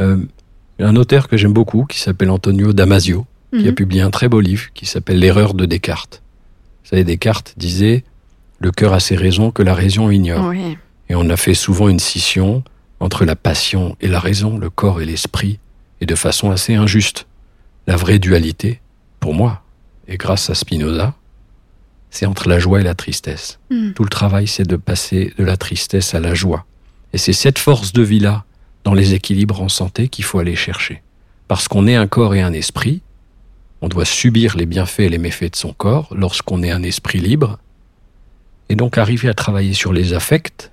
euh, 0.00 0.16
un 0.80 0.96
auteur 0.96 1.28
que 1.28 1.36
j'aime 1.36 1.52
beaucoup 1.52 1.84
qui 1.84 2.00
s'appelle 2.00 2.30
Antonio 2.30 2.72
Damasio, 2.72 3.26
qui 3.52 3.66
a 3.66 3.70
mhm. 3.70 3.74
publié 3.74 4.00
un 4.00 4.10
très 4.10 4.28
beau 4.28 4.40
livre 4.40 4.72
qui 4.72 4.86
s'appelle 4.86 5.18
L'erreur 5.18 5.52
de 5.52 5.66
Descartes. 5.66 6.22
Vous 6.82 6.90
savez, 6.90 7.04
Descartes 7.04 7.54
disait 7.58 8.04
Le 8.58 8.70
cœur 8.70 8.94
a 8.94 9.00
ses 9.00 9.16
raisons 9.16 9.50
que 9.50 9.62
la 9.62 9.74
raison 9.74 10.10
ignore. 10.10 10.52
Et 11.10 11.14
on 11.14 11.28
a 11.28 11.36
fait 11.36 11.54
souvent 11.54 11.88
une 11.88 12.00
scission 12.00 12.64
entre 13.00 13.24
la 13.26 13.36
passion 13.36 13.96
et 14.00 14.08
la 14.08 14.18
raison, 14.18 14.58
le 14.58 14.70
corps 14.70 15.02
et 15.02 15.04
l'esprit, 15.04 15.58
et 16.00 16.06
de 16.06 16.14
façon 16.14 16.50
assez 16.50 16.74
injuste. 16.74 17.26
La 17.86 17.96
vraie 17.96 18.18
dualité, 18.18 18.80
pour 19.20 19.34
moi, 19.34 19.62
et 20.08 20.16
grâce 20.16 20.48
à 20.48 20.54
Spinoza, 20.54 21.14
c'est 22.10 22.26
entre 22.26 22.48
la 22.48 22.58
joie 22.58 22.80
et 22.80 22.84
la 22.84 22.94
tristesse. 22.94 23.58
Hmm. 23.70 23.92
Tout 23.92 24.04
le 24.04 24.08
travail, 24.08 24.46
c'est 24.46 24.66
de 24.66 24.76
passer 24.76 25.34
de 25.38 25.44
la 25.44 25.58
tristesse 25.58 26.14
à 26.14 26.20
la 26.20 26.34
joie. 26.34 26.64
Et 27.12 27.18
c'est 27.18 27.32
cette 27.32 27.58
force 27.58 27.92
de 27.92 28.02
vie-là, 28.02 28.44
dans 28.84 28.94
les 28.94 29.14
équilibres 29.14 29.60
en 29.62 29.68
santé, 29.68 30.08
qu'il 30.08 30.24
faut 30.24 30.38
aller 30.38 30.56
chercher. 30.56 31.02
Parce 31.46 31.68
qu'on 31.68 31.86
est 31.86 31.96
un 31.96 32.06
corps 32.06 32.34
et 32.34 32.42
un 32.42 32.52
esprit, 32.52 33.02
on 33.80 33.88
doit 33.88 34.04
subir 34.04 34.56
les 34.56 34.66
bienfaits 34.66 35.00
et 35.00 35.08
les 35.08 35.18
méfaits 35.18 35.52
de 35.52 35.56
son 35.56 35.72
corps 35.72 36.08
lorsqu'on 36.14 36.62
est 36.62 36.70
un 36.70 36.82
esprit 36.82 37.20
libre, 37.20 37.58
et 38.68 38.74
donc 38.74 38.98
arriver 38.98 39.28
à 39.28 39.34
travailler 39.34 39.72
sur 39.72 39.92
les 39.92 40.12
affects, 40.12 40.70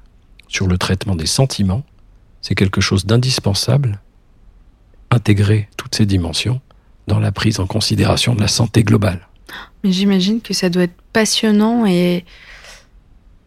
sur 0.47 0.67
le 0.67 0.77
traitement 0.77 1.15
des 1.15 1.25
sentiments, 1.25 1.83
c'est 2.41 2.55
quelque 2.55 2.81
chose 2.81 3.05
d'indispensable. 3.05 3.99
Intégrer 5.11 5.69
toutes 5.77 5.95
ces 5.95 6.05
dimensions 6.05 6.61
dans 7.07 7.19
la 7.19 7.31
prise 7.31 7.59
en 7.59 7.67
considération 7.67 8.35
de 8.35 8.41
la 8.41 8.47
santé 8.47 8.83
globale. 8.83 9.27
Mais 9.83 9.91
j'imagine 9.91 10.41
que 10.41 10.53
ça 10.53 10.69
doit 10.69 10.83
être 10.83 11.01
passionnant 11.13 11.85
et 11.85 12.25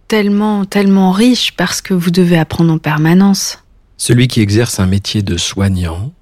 tellement, 0.08 0.64
tellement 0.64 1.12
riche 1.12 1.54
parce 1.54 1.80
que 1.80 1.94
vous 1.94 2.10
devez 2.10 2.38
apprendre 2.38 2.72
en 2.72 2.78
permanence. 2.78 3.62
Celui 3.96 4.26
qui 4.28 4.40
exerce 4.40 4.80
un 4.80 4.86
métier 4.86 5.22
de 5.22 5.36
soignant 5.36 6.12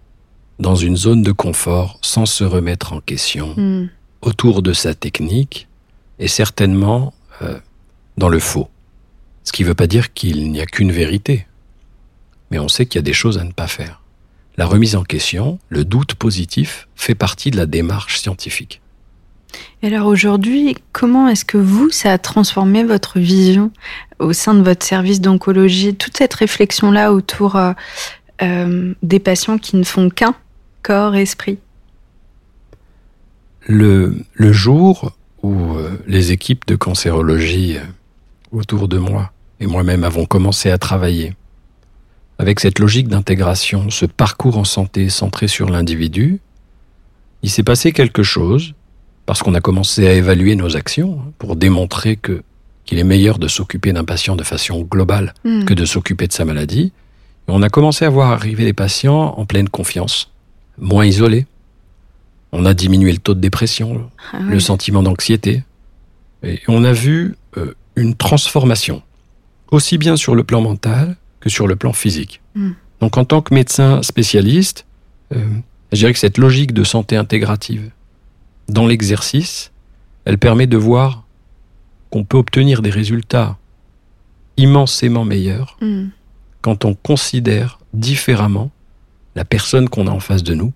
dans 0.59 0.75
une 0.75 0.97
zone 0.97 1.23
de 1.23 1.33
confort 1.33 1.99
sans 2.03 2.27
se 2.27 2.45
remettre 2.45 2.93
en 2.93 3.01
question 3.01 3.55
hmm. 3.57 3.89
autour 4.23 4.63
de 4.63 4.73
sa 4.73 4.95
technique 4.95 5.69
est 6.19 6.29
certainement 6.29 7.15
euh, 7.43 7.59
dans 8.17 8.29
le 8.29 8.39
faux. 8.39 8.69
Ce 9.45 9.53
qui 9.53 9.63
ne 9.63 9.69
veut 9.69 9.75
pas 9.75 9.87
dire 9.87 10.13
qu'il 10.13 10.51
n'y 10.51 10.61
a 10.61 10.67
qu'une 10.67 10.93
vérité. 10.93 11.47
mais 12.51 12.59
on 12.59 12.69
sait 12.69 12.87
qu'il 12.87 12.99
y 12.99 13.01
a 13.01 13.03
des 13.03 13.13
choses 13.13 13.39
à 13.39 13.45
ne 13.45 13.53
pas 13.53 13.69
faire. 13.69 14.03
La 14.57 14.67
remise 14.67 14.97
en 14.97 15.05
question, 15.05 15.59
le 15.69 15.85
doute 15.85 16.15
positif, 16.15 16.89
fait 16.97 17.15
partie 17.15 17.51
de 17.51 17.59
la 17.59 17.67
démarche 17.67 18.19
scientifique. 18.19 18.81
Et 19.83 19.87
alors 19.89 20.07
aujourd'hui, 20.07 20.77
comment 20.93 21.29
est-ce 21.29 21.45
que 21.45 21.59
vous, 21.59 21.91
ça 21.91 22.13
a 22.13 22.19
transformé 22.19 22.85
votre 22.85 23.19
vision 23.19 23.71
au 24.19 24.33
sein 24.33 24.55
de 24.55 24.63
votre 24.63 24.85
service 24.85 25.21
d'oncologie, 25.21 25.95
toute 25.95 26.17
cette 26.17 26.35
réflexion-là 26.35 27.13
autour 27.13 27.57
euh, 27.57 27.73
euh, 28.43 28.95
des 29.03 29.19
patients 29.19 29.59
qui 29.59 29.77
ne 29.77 29.85
font 29.85 30.11
qu'un 30.11 30.35
corps-esprit 30.83 31.59
le, 33.67 34.17
le, 34.35 34.53
jour 34.53 35.13
où 35.43 35.75
euh, 35.75 35.99
les 36.07 36.33
équipes 36.33 36.67
de 36.67 36.77
cancérologie 36.77 37.77
autour 38.53 38.89
de 38.89 38.99
moi 38.99 39.33
et 39.61 39.67
moi-même 39.67 40.05
avons 40.05 40.25
commencé 40.25 40.71
à 40.71 40.79
travailler 40.79 41.35
avec 42.39 42.61
cette 42.61 42.79
logique 42.79 43.09
d'intégration, 43.09 43.91
ce 43.91 44.07
parcours 44.07 44.59
en 44.59 44.65
santé 44.65 45.09
centré 45.09 45.49
sur 45.49 45.69
l'individu, 45.71 46.41
il 47.43 47.51
s'est 47.51 47.63
passé 47.63 47.93
quelque 47.93 48.23
chose 48.23 48.75
parce 49.27 49.43
qu'on 49.43 49.55
a 49.55 49.61
commencé 49.61 50.07
à 50.07 50.13
évaluer 50.13 50.55
nos 50.57 50.77
actions 50.77 51.21
pour 51.39 51.57
démontrer 51.57 52.17
que 52.17 52.43
qu'il 52.87 52.99
est 52.99 53.05
meilleur 53.05 53.39
de 53.39 53.49
s'occuper 53.49 53.93
d'un 53.93 54.05
patient 54.05 54.37
de 54.37 54.45
façon 54.45 54.83
globale 54.83 55.35
hmm. 55.45 55.65
que 55.65 55.75
de 55.75 55.85
s'occuper 55.85 56.29
de 56.29 56.33
sa 56.33 56.45
maladie. 56.45 56.93
Et 57.49 57.51
on 57.51 57.61
a 57.63 57.69
commencé 57.69 58.05
à 58.05 58.09
voir 58.09 58.31
arriver 58.31 58.65
les 58.65 58.73
patients 58.73 59.35
en 59.37 59.45
pleine 59.45 59.69
confiance, 59.69 60.31
moins 60.79 61.05
isolés. 61.05 61.47
On 62.53 62.65
a 62.65 62.75
diminué 62.75 63.11
le 63.11 63.19
taux 63.19 63.35
de 63.35 63.41
dépression, 63.41 64.09
ah 64.33 64.39
le 64.39 64.61
sentiment 64.61 65.03
d'anxiété. 65.03 65.65
Et 66.45 66.61
on 66.69 66.85
a 66.85 66.93
vu 66.93 67.35
euh, 67.57 67.75
une 67.97 68.15
transformation, 68.15 69.03
aussi 69.73 69.99
bien 69.99 70.17
sur 70.17 70.37
le 70.37 70.45
plan 70.45 70.61
mental 70.61 71.17
que 71.41 71.51
sur 71.51 71.67
le 71.67 71.75
plan 71.75 71.93
physique. 71.93 72.41
Hmm. 72.55 72.73
Donc 73.01 73.19
en 73.19 73.25
tant 73.25 73.43
que 73.43 73.53
médecin 73.53 74.01
spécialiste, 74.03 74.87
euh, 75.35 75.45
je 75.93 75.99
dirais 75.99 76.13
que 76.13 76.19
cette 76.21 76.39
logique 76.39 76.73
de 76.73 76.85
santé 76.85 77.17
intégrative, 77.17 77.91
dans 78.69 78.87
l'exercice, 78.87 79.73
elle 80.25 80.39
permet 80.39 80.67
de 80.67 80.77
voir 80.77 81.25
qu'on 82.11 82.25
peut 82.25 82.37
obtenir 82.37 82.83
des 82.83 82.91
résultats 82.91 83.59
immensément 84.57 85.25
meilleurs 85.25 85.77
hmm. 85.81 86.07
quand 86.63 86.85
on 86.85 86.95
considère 86.95 87.79
différemment 87.93 88.71
la 89.35 89.45
personne 89.45 89.89
qu'on 89.89 90.07
a 90.07 90.11
en 90.11 90.21
face 90.21 90.43
de 90.43 90.55
nous, 90.55 90.73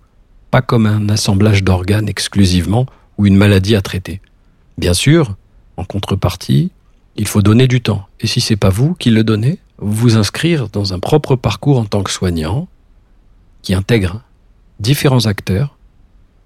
pas 0.51 0.61
comme 0.61 0.85
un 0.85 1.09
assemblage 1.09 1.63
d'organes 1.63 2.07
exclusivement 2.07 2.85
ou 3.17 3.25
une 3.25 3.35
maladie 3.35 3.75
à 3.75 3.81
traiter. 3.81 4.21
Bien 4.77 4.93
sûr, 4.93 5.35
en 5.77 5.83
contrepartie, 5.83 6.71
il 7.15 7.27
faut 7.27 7.41
donner 7.41 7.67
du 7.67 7.81
temps. 7.81 8.07
Et 8.19 8.27
si 8.27 8.39
c'est 8.39 8.55
pas 8.55 8.69
vous 8.69 8.93
qui 8.93 9.09
le 9.09 9.23
donnez, 9.23 9.59
vous 9.79 10.15
inscrire 10.15 10.69
dans 10.69 10.93
un 10.93 10.99
propre 10.99 11.35
parcours 11.35 11.79
en 11.79 11.85
tant 11.85 12.03
que 12.03 12.11
soignant 12.11 12.67
qui 13.63 13.73
intègre 13.73 14.21
différents 14.79 15.25
acteurs 15.25 15.77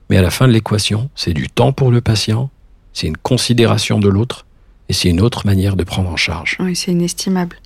mais 0.09 0.17
à 0.17 0.21
la 0.21 0.29
fin 0.29 0.47
de 0.47 0.53
l'équation, 0.53 1.09
c'est 1.15 1.33
du 1.33 1.49
temps 1.49 1.73
pour 1.73 1.91
le 1.91 2.01
patient, 2.01 2.49
c'est 2.93 3.07
une 3.07 3.17
considération 3.17 3.99
de 3.99 4.07
l'autre, 4.07 4.45
et 4.89 4.93
c'est 4.93 5.09
une 5.09 5.21
autre 5.21 5.45
manière 5.45 5.75
de 5.75 5.83
prendre 5.83 6.09
en 6.09 6.15
charge. 6.15 6.57
Oui, 6.59 6.75
c'est 6.75 6.91
inestimable. 6.91 7.57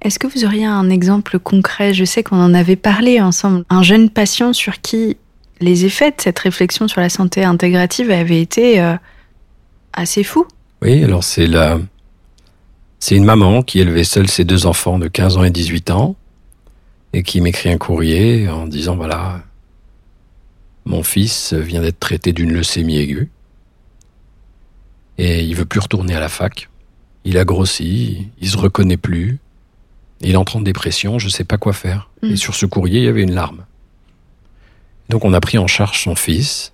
Est-ce 0.00 0.18
que 0.18 0.26
vous 0.26 0.44
auriez 0.44 0.64
un 0.64 0.90
exemple 0.90 1.38
concret? 1.38 1.94
Je 1.94 2.04
sais 2.04 2.22
qu'on 2.22 2.40
en 2.42 2.54
avait 2.54 2.76
parlé 2.76 3.20
ensemble. 3.20 3.64
Un 3.70 3.82
jeune 3.82 4.10
patient 4.10 4.52
sur 4.52 4.80
qui 4.80 5.16
les 5.60 5.84
effets 5.84 6.10
de 6.10 6.16
cette 6.18 6.38
réflexion 6.38 6.88
sur 6.88 7.00
la 7.00 7.08
santé 7.08 7.44
intégrative 7.44 8.10
avaient 8.10 8.40
été 8.40 8.80
euh, 8.80 8.96
assez 9.92 10.24
fous. 10.24 10.46
Oui, 10.80 11.04
alors 11.04 11.22
c'est 11.22 11.46
la... 11.46 11.78
C'est 12.98 13.16
une 13.16 13.24
maman 13.24 13.62
qui 13.62 13.80
élevait 13.80 14.04
seule 14.04 14.28
ses 14.28 14.44
deux 14.44 14.66
enfants 14.66 14.98
de 14.98 15.08
15 15.08 15.36
ans 15.36 15.44
et 15.44 15.50
18 15.50 15.90
ans 15.90 16.14
et 17.12 17.24
qui 17.24 17.40
m'écrit 17.40 17.68
un 17.68 17.76
courrier 17.76 18.48
en 18.48 18.66
disant 18.66 18.94
voilà, 18.94 19.42
mon 20.84 21.02
fils 21.02 21.52
vient 21.52 21.80
d'être 21.80 22.00
traité 22.00 22.32
d'une 22.32 22.52
leucémie 22.52 22.98
aiguë. 22.98 23.30
Et 25.18 25.44
il 25.44 25.54
veut 25.54 25.64
plus 25.64 25.80
retourner 25.80 26.14
à 26.14 26.20
la 26.20 26.28
fac. 26.28 26.68
Il 27.24 27.38
a 27.38 27.44
grossi, 27.44 28.28
il 28.40 28.48
se 28.48 28.56
reconnaît 28.56 28.96
plus. 28.96 29.38
Il 30.20 30.36
entre 30.36 30.56
en 30.56 30.60
dépression, 30.60 31.18
je 31.18 31.28
sais 31.28 31.44
pas 31.44 31.58
quoi 31.58 31.72
faire. 31.72 32.10
Et 32.22 32.32
mm. 32.32 32.36
sur 32.36 32.54
ce 32.54 32.66
courrier, 32.66 33.00
il 33.00 33.04
y 33.04 33.08
avait 33.08 33.22
une 33.22 33.34
larme. 33.34 33.64
Donc 35.08 35.24
on 35.24 35.32
a 35.32 35.40
pris 35.40 35.58
en 35.58 35.66
charge 35.66 36.00
son 36.00 36.14
fils 36.14 36.72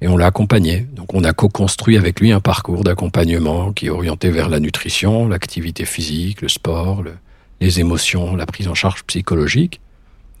et 0.00 0.08
on 0.08 0.16
l'a 0.16 0.26
accompagné. 0.26 0.80
Donc 0.80 1.14
on 1.14 1.22
a 1.24 1.32
co-construit 1.32 1.96
avec 1.96 2.20
lui 2.20 2.32
un 2.32 2.40
parcours 2.40 2.82
d'accompagnement 2.82 3.72
qui 3.72 3.86
est 3.86 3.90
orienté 3.90 4.30
vers 4.30 4.48
la 4.48 4.58
nutrition, 4.58 5.28
l'activité 5.28 5.84
physique, 5.84 6.42
le 6.42 6.48
sport, 6.48 7.04
les 7.60 7.80
émotions, 7.80 8.34
la 8.34 8.46
prise 8.46 8.68
en 8.68 8.74
charge 8.74 9.04
psychologique. 9.04 9.80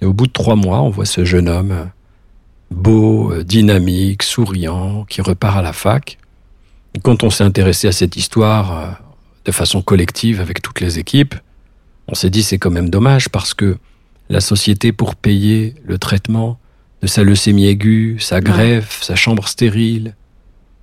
Et 0.00 0.04
au 0.04 0.12
bout 0.12 0.26
de 0.26 0.32
trois 0.32 0.56
mois, 0.56 0.82
on 0.82 0.90
voit 0.90 1.04
ce 1.04 1.24
jeune 1.24 1.48
homme 1.48 1.90
beau, 2.72 3.32
euh, 3.32 3.44
dynamique, 3.44 4.22
souriant, 4.22 5.04
qui 5.08 5.20
repart 5.20 5.56
à 5.56 5.62
la 5.62 5.72
fac. 5.72 6.18
Et 6.94 7.00
quand 7.00 7.22
on 7.22 7.30
s'est 7.30 7.44
intéressé 7.44 7.88
à 7.88 7.92
cette 7.92 8.16
histoire 8.16 8.78
euh, 8.78 8.86
de 9.44 9.52
façon 9.52 9.82
collective 9.82 10.40
avec 10.40 10.62
toutes 10.62 10.80
les 10.80 10.98
équipes, 10.98 11.34
on 12.08 12.14
s'est 12.14 12.30
dit 12.30 12.42
c'est 12.42 12.58
quand 12.58 12.70
même 12.70 12.90
dommage 12.90 13.28
parce 13.28 13.54
que 13.54 13.78
la 14.28 14.40
société 14.40 14.92
pour 14.92 15.14
payer 15.14 15.74
le 15.84 15.98
traitement 15.98 16.58
de 17.02 17.06
sa 17.06 17.22
leucémie 17.22 17.66
aiguë, 17.66 18.18
sa 18.20 18.40
greffe, 18.40 19.02
sa 19.02 19.16
chambre 19.16 19.48
stérile, 19.48 20.14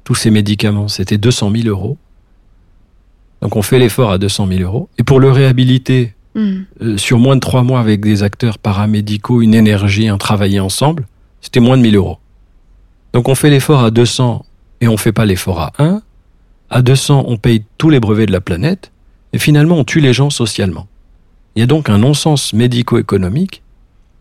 tous 0.04 0.16
ces 0.16 0.32
médicaments, 0.32 0.88
c'était 0.88 1.18
200 1.18 1.52
000 1.52 1.68
euros. 1.68 1.98
Donc 3.42 3.56
on 3.56 3.62
fait 3.62 3.80
l'effort 3.80 4.12
à 4.12 4.18
200 4.18 4.48
000 4.48 4.62
euros. 4.62 4.90
Et 4.98 5.04
pour 5.04 5.20
le 5.20 5.32
réhabiliter 5.32 6.14
hmm. 6.36 6.62
euh, 6.82 6.98
sur 6.98 7.20
moins 7.20 7.36
de 7.36 7.42
trois 7.42 7.64
mois 7.64 7.80
avec 7.80 8.02
des 8.02 8.24
acteurs 8.24 8.58
paramédicaux, 8.58 9.42
une 9.42 9.54
énergie, 9.54 10.08
un 10.08 10.18
travailler 10.18 10.60
ensemble, 10.60 11.08
c'était 11.42 11.60
moins 11.60 11.78
de 11.78 11.82
1000 11.82 11.96
euros. 11.96 12.18
Donc 13.14 13.28
on 13.28 13.36
fait 13.36 13.50
l'effort 13.50 13.84
à 13.84 13.92
200 13.92 14.46
et 14.82 14.88
on 14.88 14.98
fait 14.98 15.12
pas 15.12 15.26
l'effort 15.26 15.60
à 15.60 15.74
1. 15.80 16.02
À 16.70 16.82
200, 16.82 17.26
on 17.28 17.38
paye 17.38 17.64
tous 17.78 17.90
les 17.90 18.00
brevets 18.00 18.28
de 18.28 18.32
la 18.32 18.42
planète 18.42 18.92
et 19.34 19.40
finalement 19.40 19.78
on 19.78 19.84
tue 19.84 20.00
les 20.00 20.14
gens 20.14 20.30
socialement. 20.30 20.88
Il 21.56 21.60
y 21.60 21.64
a 21.64 21.66
donc 21.66 21.90
un 21.90 21.98
non-sens 21.98 22.54
médico-économique 22.54 23.64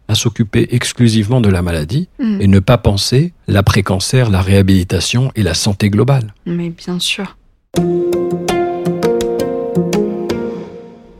à 0.09 0.15
s'occuper 0.15 0.69
exclusivement 0.71 1.43
de 1.43 1.51
la 1.51 1.61
maladie 1.61 2.09
hmm. 2.19 2.41
et 2.41 2.49
ne 2.49 2.59
pas 2.61 2.79
penser 2.79 3.35
l'après-cancer, 3.47 4.31
la 4.31 4.41
réhabilitation 4.41 5.31
et 5.37 5.43
la 5.43 5.53
santé 5.53 5.91
globale. 5.91 6.33
Mais 6.47 6.71
bien 6.71 6.99
sûr. 6.99 7.37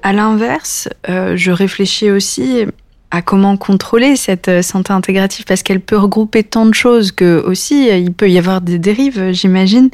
À 0.03 0.13
l'inverse, 0.15 0.89
euh, 1.11 1.37
je 1.37 1.51
réfléchis 1.51 2.11
aussi 2.11 2.65
à 3.11 3.23
comment 3.23 3.57
contrôler 3.57 4.17
cette 4.17 4.49
euh, 4.49 4.63
santé 4.63 4.93
intégrative 4.93 5.45
parce 5.45 5.63
qu'elle 5.63 5.81
peut 5.81 5.97
regrouper 5.97 6.45
tant 6.45 6.67
de 6.67 6.75
choses 6.75 7.13
que 7.13 7.43
aussi 7.45 7.91
euh, 7.91 7.97
il 7.97 8.13
peut 8.13 8.31
y 8.31 8.39
avoir 8.39 8.61
des 8.61 8.79
dérives, 8.79 9.33
j'imagine. 9.33 9.91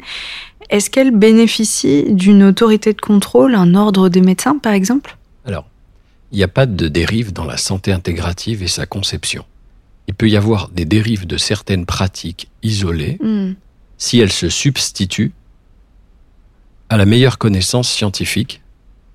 Est-ce 0.69 0.89
qu'elle 0.89 1.11
bénéficie 1.11 2.05
d'une 2.09 2.43
autorité 2.43 2.93
de 2.93 2.99
contrôle, 2.99 3.55
un 3.55 3.75
ordre 3.75 4.09
des 4.09 4.21
médecins 4.21 4.57
par 4.57 4.73
exemple? 4.73 5.17
Alors, 5.45 5.65
il 6.31 6.37
n'y 6.37 6.43
a 6.43 6.49
pas 6.49 6.65
de 6.65 6.87
dérive 6.87 7.31
dans 7.31 7.45
la 7.45 7.57
santé 7.57 7.91
intégrative 7.91 8.63
et 8.63 8.67
sa 8.67 8.85
conception. 8.85 9.45
Il 10.07 10.13
peut 10.13 10.29
y 10.29 10.37
avoir 10.37 10.69
des 10.69 10.85
dérives 10.85 11.25
de 11.25 11.37
certaines 11.37 11.85
pratiques 11.85 12.49
isolées 12.63 13.17
hmm. 13.21 13.53
si 13.97 14.19
elles 14.19 14.31
se 14.31 14.49
substituent 14.49 15.31
à 16.89 16.97
la 16.97 17.05
meilleure 17.05 17.37
connaissance 17.37 17.89
scientifique 17.89 18.61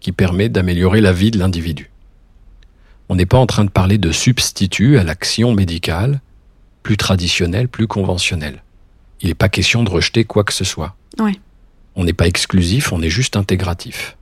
qui 0.00 0.12
permet 0.12 0.48
d'améliorer 0.48 1.00
la 1.00 1.12
vie 1.12 1.30
de 1.30 1.38
l'individu. 1.38 1.89
On 3.10 3.16
n'est 3.16 3.26
pas 3.26 3.38
en 3.38 3.46
train 3.46 3.64
de 3.64 3.70
parler 3.70 3.98
de 3.98 4.12
substitut 4.12 4.96
à 4.96 5.02
l'action 5.02 5.52
médicale 5.52 6.20
plus 6.84 6.96
traditionnelle, 6.96 7.66
plus 7.66 7.88
conventionnelle. 7.88 8.62
Il 9.20 9.26
n'est 9.26 9.34
pas 9.34 9.48
question 9.48 9.82
de 9.82 9.90
rejeter 9.90 10.22
quoi 10.22 10.44
que 10.44 10.52
ce 10.52 10.62
soit. 10.62 10.94
On 11.96 12.04
n'est 12.04 12.12
pas 12.12 12.28
exclusif, 12.28 12.92
on 12.92 13.02
est 13.02 13.10
juste 13.10 13.36
intégratif. 13.36 14.16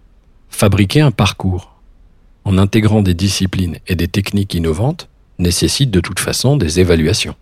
Fabriquer 0.49 1.03
un 1.03 1.11
parcours 1.11 1.77
en 2.47 2.57
intégrant 2.57 3.03
des 3.03 3.13
disciplines 3.13 3.77
et 3.89 3.95
des 3.95 4.09
techniques 4.09 4.55
innovantes 4.55 5.11
nécessite 5.39 5.91
de 5.91 6.01
toute 6.01 6.19
façon 6.19 6.57
des 6.57 6.81
évaluations. 6.81 7.37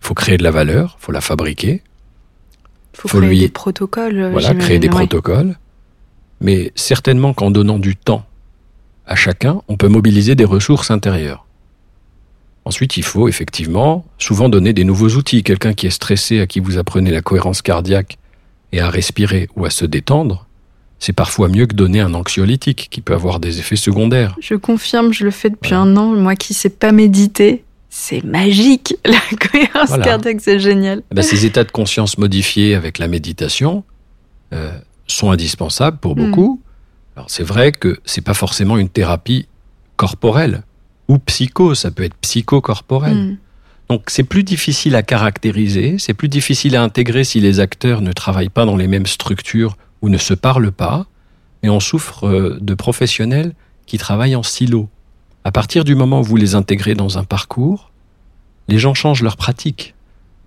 Il 0.00 0.06
faut 0.06 0.14
créer 0.14 0.36
de 0.36 0.44
la 0.44 0.52
valeur, 0.52 0.96
il 1.00 1.04
faut 1.04 1.12
la 1.12 1.20
fabriquer. 1.20 1.82
Il 2.94 3.00
faut, 3.00 3.18
créer 3.18 3.40
des 3.40 3.48
protocoles. 3.48 4.30
Voilà, 4.30 4.54
créer 4.54 4.78
des 4.78 4.88
protocoles. 4.88 5.58
Mais 6.40 6.70
certainement 6.76 7.34
qu'en 7.34 7.50
donnant 7.50 7.80
du 7.80 7.96
temps 7.96 8.24
à 9.06 9.16
chacun, 9.16 9.62
on 9.68 9.76
peut 9.76 9.88
mobiliser 9.88 10.34
des 10.34 10.44
ressources 10.44 10.90
intérieures. 10.90 11.46
Ensuite, 12.64 12.96
il 12.96 13.02
faut 13.02 13.28
effectivement 13.28 14.04
souvent 14.18 14.48
donner 14.48 14.72
des 14.72 14.84
nouveaux 14.84 15.10
outils. 15.10 15.42
Quelqu'un 15.42 15.74
qui 15.74 15.86
est 15.86 15.90
stressé, 15.90 16.40
à 16.40 16.46
qui 16.46 16.60
vous 16.60 16.78
apprenez 16.78 17.10
la 17.10 17.20
cohérence 17.20 17.60
cardiaque 17.60 18.18
et 18.70 18.80
à 18.80 18.88
respirer 18.88 19.48
ou 19.56 19.64
à 19.64 19.70
se 19.70 19.84
détendre, 19.84 20.46
c'est 21.00 21.12
parfois 21.12 21.48
mieux 21.48 21.66
que 21.66 21.74
donner 21.74 22.00
un 22.00 22.14
anxiolytique 22.14 22.86
qui 22.88 23.00
peut 23.00 23.14
avoir 23.14 23.40
des 23.40 23.58
effets 23.58 23.74
secondaires. 23.74 24.36
Je 24.40 24.54
confirme, 24.54 25.12
je 25.12 25.24
le 25.24 25.32
fais 25.32 25.50
depuis 25.50 25.74
un 25.74 25.96
an. 25.96 26.14
Moi 26.14 26.36
qui 26.36 26.54
sais 26.54 26.70
pas 26.70 26.92
méditer, 26.92 27.64
c'est 27.90 28.22
magique. 28.22 28.94
La 29.04 29.18
cohérence 29.36 29.98
cardiaque, 30.04 30.40
c'est 30.40 30.60
génial. 30.60 31.02
Eh 31.10 31.14
ben, 31.16 31.22
ces 31.22 31.44
états 31.44 31.64
de 31.64 31.72
conscience 31.72 32.18
modifiés 32.18 32.76
avec 32.76 32.98
la 32.98 33.08
méditation 33.08 33.82
euh, 34.52 34.70
sont 35.08 35.32
indispensables 35.32 35.98
pour 35.98 36.16
hmm. 36.16 36.30
beaucoup. 36.30 36.60
Alors 37.16 37.30
c'est 37.30 37.42
vrai 37.42 37.72
que 37.72 38.00
c'est 38.04 38.22
pas 38.22 38.34
forcément 38.34 38.78
une 38.78 38.88
thérapie 38.88 39.46
corporelle. 39.96 40.62
Ou 41.08 41.18
psycho, 41.18 41.74
ça 41.74 41.90
peut 41.90 42.04
être 42.04 42.16
psychocorporel. 42.16 43.14
Mm. 43.14 43.38
Donc 43.88 44.04
c'est 44.08 44.24
plus 44.24 44.44
difficile 44.44 44.96
à 44.96 45.02
caractériser, 45.02 45.96
c'est 45.98 46.14
plus 46.14 46.28
difficile 46.28 46.76
à 46.76 46.82
intégrer 46.82 47.24
si 47.24 47.40
les 47.40 47.60
acteurs 47.60 48.00
ne 48.00 48.12
travaillent 48.12 48.48
pas 48.48 48.64
dans 48.64 48.76
les 48.76 48.86
mêmes 48.86 49.06
structures 49.06 49.76
ou 50.00 50.08
ne 50.08 50.18
se 50.18 50.34
parlent 50.34 50.72
pas. 50.72 51.06
Mais 51.62 51.68
on 51.68 51.80
souffre 51.80 52.26
euh, 52.26 52.58
de 52.60 52.74
professionnels 52.74 53.52
qui 53.86 53.98
travaillent 53.98 54.36
en 54.36 54.42
silo. 54.42 54.88
À 55.44 55.52
partir 55.52 55.84
du 55.84 55.94
moment 55.94 56.20
où 56.20 56.24
vous 56.24 56.36
les 56.36 56.54
intégrez 56.54 56.94
dans 56.94 57.18
un 57.18 57.24
parcours, 57.24 57.92
les 58.68 58.78
gens 58.78 58.94
changent 58.94 59.22
leur 59.22 59.36
pratique. 59.36 59.94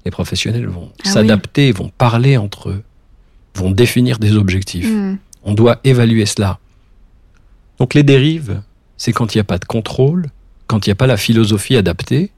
Les 0.06 0.12
professionnels 0.12 0.68
vont 0.68 0.92
ah 1.04 1.10
s'adapter, 1.10 1.72
vont 1.72 1.92
parler 1.98 2.38
entre 2.38 2.70
eux, 2.70 2.84
vont 3.56 3.72
définir 3.72 4.20
des 4.20 4.36
objectifs. 4.36 4.90
Mm. 4.90 5.18
On 5.46 5.54
doit 5.54 5.80
évaluer 5.84 6.26
cela. 6.26 6.60
Donc 7.78 7.94
les 7.94 8.04
dérives, 8.04 8.62
c'est 8.98 9.14
quand 9.14 9.34
il 9.34 9.38
n'y 9.38 9.42
a 9.42 9.46
pas 9.46 9.60
de 9.60 9.66
contrôle, 9.66 10.32
quand 10.68 10.86
il 10.86 10.90
n'y 10.90 10.94
a 10.94 10.96
pas 10.96 11.08
la 11.08 11.18
philosophie 11.18 11.76
adaptée, 11.76 12.32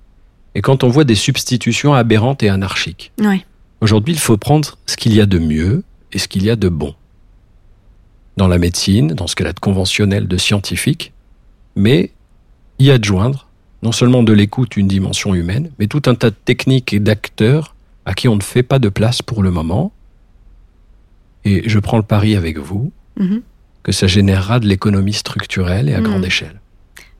et 0.55 0.61
quand 0.61 0.83
on 0.83 0.89
voit 0.89 1.03
des 1.03 1.15
substitutions 1.15 1.93
aberrantes 1.93 2.43
et 2.43 2.49
anarchiques. 2.49 3.11
Aujourd'hui, 3.79 4.13
il 4.13 4.19
faut 4.19 4.37
prendre 4.37 4.77
ce 4.85 4.97
qu'il 4.97 5.13
y 5.13 5.21
a 5.21 5.25
de 5.25 5.39
mieux 5.39 5.83
et 6.11 6.19
ce 6.19 6.27
qu'il 6.27 6.43
y 6.43 6.49
a 6.49 6.55
de 6.55 6.67
bon. 6.67 6.95
Dans 8.35 8.47
la 8.47 8.57
médecine, 8.57 9.09
dans 9.09 9.27
ce 9.27 9.35
qu'elle 9.35 9.47
a 9.47 9.53
de 9.53 9.59
conventionnel, 9.59 10.27
de 10.27 10.37
scientifique, 10.37 11.13
mais 11.75 12.11
y 12.79 12.91
adjoindre 12.91 13.47
non 13.83 13.91
seulement 13.91 14.23
de 14.23 14.33
l'écoute 14.33 14.75
une 14.77 14.87
dimension 14.87 15.35
humaine, 15.35 15.71
mais 15.79 15.87
tout 15.87 16.01
un 16.07 16.15
tas 16.15 16.31
de 16.31 16.35
techniques 16.35 16.93
et 16.93 16.99
d'acteurs 16.99 17.75
à 18.05 18.13
qui 18.13 18.27
on 18.27 18.35
ne 18.35 18.41
fait 18.41 18.63
pas 18.63 18.79
de 18.79 18.89
place 18.89 19.21
pour 19.21 19.43
le 19.43 19.51
moment. 19.51 19.91
Et 21.45 21.69
je 21.69 21.79
prends 21.79 21.97
le 21.97 22.03
pari 22.03 22.35
avec 22.35 22.57
vous 22.57 22.91
mhm. 23.17 23.41
que 23.83 23.91
ça 23.91 24.07
générera 24.07 24.59
de 24.59 24.67
l'économie 24.67 25.13
structurelle 25.13 25.89
et 25.89 25.93
à 25.93 26.01
grande 26.01 26.19
mhm. 26.19 26.25
échelle. 26.25 26.61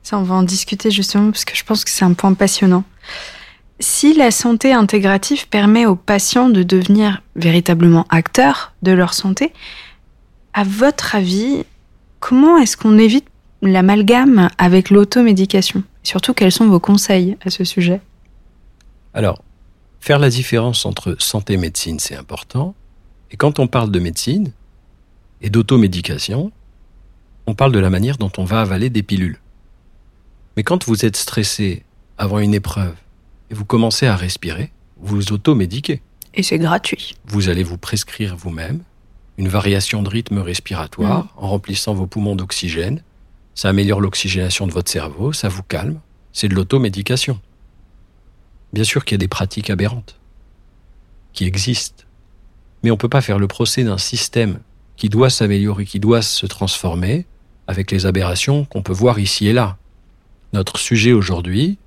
Ça, 0.02 0.18
on 0.18 0.22
va 0.22 0.36
en 0.36 0.42
discuter 0.42 0.90
justement 0.90 1.30
parce 1.30 1.44
que 1.44 1.54
je 1.54 1.64
pense 1.64 1.84
que 1.84 1.90
c'est 1.90 2.04
un 2.04 2.14
point 2.14 2.32
passionnant. 2.34 2.84
Si 3.80 4.14
la 4.14 4.30
santé 4.30 4.72
intégrative 4.72 5.48
permet 5.48 5.86
aux 5.86 5.96
patients 5.96 6.48
de 6.48 6.62
devenir 6.62 7.22
véritablement 7.36 8.06
acteurs 8.08 8.72
de 8.82 8.90
leur 8.90 9.14
santé, 9.14 9.52
à 10.52 10.64
votre 10.64 11.14
avis, 11.14 11.64
comment 12.18 12.58
est-ce 12.58 12.76
qu'on 12.76 12.98
évite 12.98 13.26
l'amalgame 13.62 14.48
avec 14.58 14.90
l'automédication? 14.90 15.84
Surtout, 16.02 16.34
quels 16.34 16.52
sont 16.52 16.68
vos 16.68 16.80
conseils 16.80 17.36
à 17.44 17.50
ce 17.50 17.64
sujet? 17.64 18.00
Alors, 19.14 19.42
faire 20.00 20.18
la 20.18 20.30
différence 20.30 20.86
entre 20.86 21.16
santé 21.18 21.54
et 21.54 21.58
médecine, 21.58 21.98
c'est 22.00 22.16
important. 22.16 22.74
Et 23.30 23.36
quand 23.36 23.58
on 23.58 23.66
parle 23.66 23.90
de 23.90 24.00
médecine 24.00 24.52
et 25.42 25.50
d'automédication, 25.50 26.52
on 27.46 27.54
parle 27.54 27.72
de 27.72 27.78
la 27.78 27.90
manière 27.90 28.18
dont 28.18 28.32
on 28.36 28.44
va 28.44 28.60
avaler 28.60 28.90
des 28.90 29.02
pilules. 29.02 29.40
Mais 30.56 30.62
quand 30.62 30.86
vous 30.86 31.04
êtes 31.04 31.16
stressé 31.16 31.84
avant 32.18 32.40
une 32.40 32.54
épreuve 32.54 32.94
et 33.50 33.54
vous 33.54 33.64
commencez 33.64 34.06
à 34.06 34.16
respirer, 34.16 34.72
vous 35.00 35.32
automédiquez. 35.32 36.02
Et 36.34 36.42
c'est 36.42 36.58
gratuit. 36.58 37.16
Vous 37.26 37.48
allez 37.48 37.62
vous 37.62 37.78
prescrire 37.78 38.36
vous-même 38.36 38.82
une 39.38 39.48
variation 39.48 40.02
de 40.02 40.08
rythme 40.08 40.38
respiratoire 40.38 41.24
mm. 41.24 41.28
en 41.36 41.48
remplissant 41.48 41.94
vos 41.94 42.06
poumons 42.06 42.36
d'oxygène. 42.36 43.02
Ça 43.54 43.68
améliore 43.68 44.00
l'oxygénation 44.00 44.66
de 44.66 44.72
votre 44.72 44.90
cerveau, 44.90 45.32
ça 45.32 45.48
vous 45.48 45.62
calme. 45.62 46.00
C'est 46.32 46.48
de 46.48 46.54
l'automédication. 46.54 47.40
Bien 48.72 48.84
sûr 48.84 49.04
qu'il 49.04 49.14
y 49.14 49.18
a 49.18 49.18
des 49.18 49.28
pratiques 49.28 49.70
aberrantes 49.70 50.18
qui 51.32 51.44
existent. 51.44 52.04
Mais 52.82 52.90
on 52.90 52.94
ne 52.94 52.98
peut 52.98 53.08
pas 53.08 53.20
faire 53.20 53.38
le 53.38 53.48
procès 53.48 53.84
d'un 53.84 53.98
système 53.98 54.58
qui 54.98 55.08
doit 55.08 55.30
s'améliorer, 55.30 55.86
qui 55.86 56.00
doit 56.00 56.22
se 56.22 56.44
transformer 56.44 57.24
avec 57.68 57.90
les 57.90 58.04
aberrations 58.04 58.64
qu'on 58.64 58.82
peut 58.82 58.92
voir 58.92 59.18
ici 59.18 59.46
et 59.46 59.52
là. 59.52 59.78
Notre 60.52 60.78
sujet 60.78 61.12
aujourd'hui, 61.12 61.78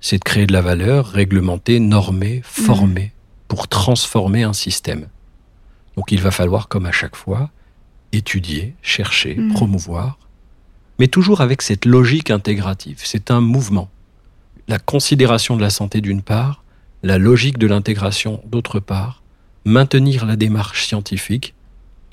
c'est 0.00 0.18
de 0.18 0.24
créer 0.24 0.46
de 0.46 0.52
la 0.52 0.62
valeur, 0.62 1.08
réglementer, 1.08 1.78
normer, 1.78 2.40
former, 2.42 3.06
mm. 3.06 3.10
pour 3.48 3.68
transformer 3.68 4.42
un 4.42 4.54
système. 4.54 5.08
Donc 5.96 6.10
il 6.10 6.20
va 6.20 6.30
falloir, 6.30 6.68
comme 6.68 6.86
à 6.86 6.92
chaque 6.92 7.16
fois, 7.16 7.50
étudier, 8.12 8.74
chercher, 8.82 9.34
mm. 9.34 9.52
promouvoir, 9.52 10.18
mais 10.98 11.08
toujours 11.08 11.42
avec 11.42 11.60
cette 11.60 11.84
logique 11.84 12.30
intégrative. 12.30 13.00
C'est 13.04 13.30
un 13.30 13.40
mouvement. 13.40 13.90
La 14.68 14.78
considération 14.78 15.56
de 15.56 15.60
la 15.60 15.70
santé 15.70 16.00
d'une 16.00 16.22
part, 16.22 16.64
la 17.02 17.18
logique 17.18 17.58
de 17.58 17.66
l'intégration 17.66 18.40
d'autre 18.46 18.80
part, 18.80 19.22
maintenir 19.66 20.24
la 20.24 20.36
démarche 20.36 20.86
scientifique, 20.86 21.54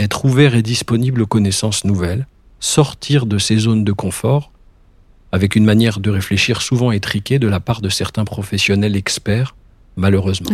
être 0.02 0.26
ouvert 0.26 0.56
et 0.56 0.62
disponible 0.62 1.22
aux 1.22 1.28
connaissances 1.28 1.86
nouvelles, 1.86 2.28
sortir 2.60 3.26
de 3.26 3.38
ces 3.38 3.58
zones 3.58 3.84
de 3.84 3.92
confort, 3.92 4.52
avec 5.32 5.56
une 5.56 5.66
manière 5.66 6.00
de 6.00 6.10
réfléchir 6.10 6.62
souvent 6.62 6.92
étriquée 6.92 7.40
de 7.40 7.48
la 7.48 7.60
part 7.60 7.82
de 7.82 7.90
certains 7.90 8.26
professionnels 8.26 8.96
experts, 8.96 9.56
malheureusement. 9.96 10.50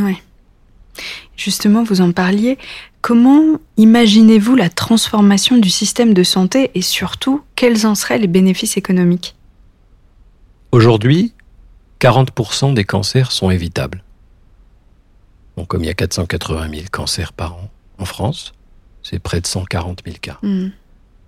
Justement, 1.35 1.83
vous 1.83 2.01
en 2.01 2.11
parliez. 2.11 2.57
Comment 3.01 3.59
imaginez-vous 3.77 4.55
la 4.55 4.69
transformation 4.69 5.57
du 5.57 5.69
système 5.69 6.13
de 6.13 6.23
santé 6.23 6.71
et 6.75 6.81
surtout, 6.81 7.43
quels 7.55 7.85
en 7.85 7.95
seraient 7.95 8.17
les 8.17 8.27
bénéfices 8.27 8.77
économiques? 8.77 9.35
Aujourd'hui, 10.71 11.33
40% 11.99 12.73
des 12.73 12.83
cancers 12.83 13.31
sont 13.31 13.49
évitables. 13.49 14.03
Comme 15.67 15.83
il 15.83 15.87
y 15.87 15.89
a 15.89 15.95
480 15.95 16.69
000 16.69 16.83
cancers 16.91 17.33
par 17.33 17.55
an 17.55 17.69
en 17.97 18.05
France, 18.05 18.53
c'est 19.09 19.19
près 19.19 19.39
de 19.39 19.47
140 19.47 20.01
000 20.05 20.17
cas. 20.21 20.37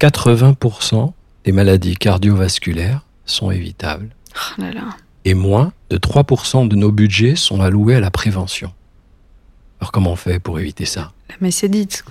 80% 0.02 1.08
hmm. 1.08 1.12
des 1.46 1.52
maladies 1.54 1.96
cardiovasculaires 1.96 3.06
sont 3.26 3.52
évitables. 3.52 4.10
Oh 4.60 4.64
et 5.24 5.34
moins 5.34 5.72
de 5.90 5.98
3% 5.98 6.68
de 6.68 6.76
nos 6.76 6.92
budgets 6.92 7.36
sont 7.36 7.62
alloués 7.62 7.96
à 7.96 8.00
la 8.02 8.12
prévention. 8.12 8.74
Alors 9.80 9.94
comment 9.94 10.12
on 10.12 10.16
fait 10.18 10.40
pour 10.40 10.60
éviter 10.60 10.84
ça? 10.86 11.14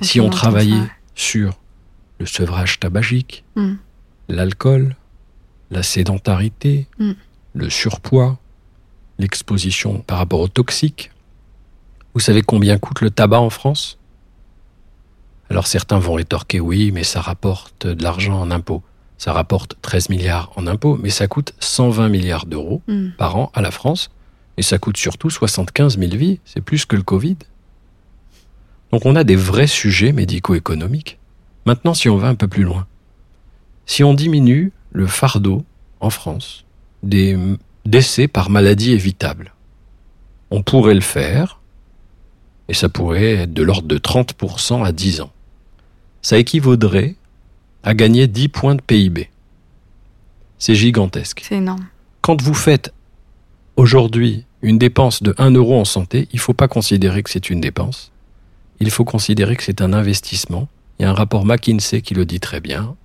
Si 0.00 0.20
on 0.20 0.30
travaillait 0.30 0.88
sur 1.14 1.58
le 2.18 2.24
sevrage 2.24 2.80
tabagique, 2.80 3.44
hmm. 3.56 3.74
l'alcool, 4.28 4.96
la 5.70 5.82
sédentarité, 5.82 6.86
hmm. 6.98 7.12
le 7.54 7.68
surpoids, 7.68 8.38
l'exposition 9.18 10.00
par 10.00 10.16
rapport 10.16 10.40
aux 10.40 10.48
toxiques. 10.48 11.10
Vous 12.14 12.20
savez 12.20 12.40
combien 12.40 12.78
coûte 12.78 13.02
le 13.02 13.10
tabac 13.10 13.40
en 13.40 13.50
France? 13.50 13.97
Alors 15.50 15.66
certains 15.66 15.98
vont 15.98 16.14
rétorquer 16.14 16.60
oui, 16.60 16.90
mais 16.92 17.04
ça 17.04 17.20
rapporte 17.20 17.86
de 17.86 18.02
l'argent 18.02 18.40
en 18.40 18.50
impôts. 18.50 18.82
Ça 19.16 19.32
rapporte 19.32 19.76
13 19.82 20.10
milliards 20.10 20.52
en 20.56 20.66
impôts, 20.66 20.96
mais 21.02 21.10
ça 21.10 21.26
coûte 21.26 21.54
120 21.58 22.08
milliards 22.08 22.46
d'euros 22.46 22.82
hmm. 22.86 23.10
par 23.18 23.36
an 23.36 23.50
à 23.54 23.62
la 23.62 23.70
France. 23.70 24.10
Et 24.56 24.62
ça 24.62 24.78
coûte 24.78 24.96
surtout 24.96 25.30
75 25.30 25.98
000 25.98 26.16
vies. 26.16 26.40
C'est 26.44 26.60
plus 26.60 26.84
que 26.84 26.96
le 26.96 27.02
Covid. 27.02 27.36
Donc 28.92 29.06
on 29.06 29.16
a 29.16 29.24
des 29.24 29.36
vrais 29.36 29.66
sujets 29.66 30.12
médico-économiques. 30.12 31.18
Maintenant, 31.66 31.94
si 31.94 32.08
on 32.08 32.16
va 32.16 32.28
un 32.28 32.34
peu 32.34 32.48
plus 32.48 32.62
loin, 32.62 32.86
si 33.86 34.04
on 34.04 34.14
diminue 34.14 34.72
le 34.92 35.06
fardeau 35.06 35.64
en 36.00 36.10
France 36.10 36.64
des 37.02 37.36
décès 37.84 38.28
par 38.28 38.50
maladie 38.50 38.92
évitable, 38.92 39.52
on 40.50 40.62
pourrait 40.62 40.94
le 40.94 41.00
faire, 41.00 41.60
et 42.68 42.74
ça 42.74 42.88
pourrait 42.88 43.34
être 43.34 43.52
de 43.52 43.62
l'ordre 43.62 43.88
de 43.88 43.98
30% 43.98 44.84
à 44.84 44.92
10 44.92 45.22
ans. 45.22 45.32
Ça 46.22 46.38
équivaudrait 46.38 47.16
à 47.82 47.94
gagner 47.94 48.26
10 48.26 48.48
points 48.48 48.74
de 48.74 48.82
PIB. 48.82 49.30
C'est 50.58 50.74
gigantesque. 50.74 51.42
C'est 51.44 51.56
énorme. 51.56 51.86
Quand 52.20 52.42
vous 52.42 52.54
faites 52.54 52.92
aujourd'hui 53.76 54.44
une 54.62 54.78
dépense 54.78 55.22
de 55.22 55.34
1 55.38 55.52
euro 55.52 55.78
en 55.78 55.84
santé, 55.84 56.28
il 56.32 56.36
ne 56.36 56.40
faut 56.40 56.54
pas 56.54 56.68
considérer 56.68 57.22
que 57.22 57.30
c'est 57.30 57.48
une 57.48 57.60
dépense 57.60 58.10
il 58.80 58.90
faut 58.90 59.04
considérer 59.04 59.56
que 59.56 59.62
c'est 59.62 59.80
un 59.80 59.92
investissement. 59.92 60.68
Il 60.98 61.02
y 61.02 61.06
a 61.06 61.10
un 61.10 61.14
rapport 61.14 61.44
McKinsey 61.44 62.00
qui 62.00 62.14
le 62.14 62.24
dit 62.24 62.40
très 62.40 62.60
bien, 62.60 62.96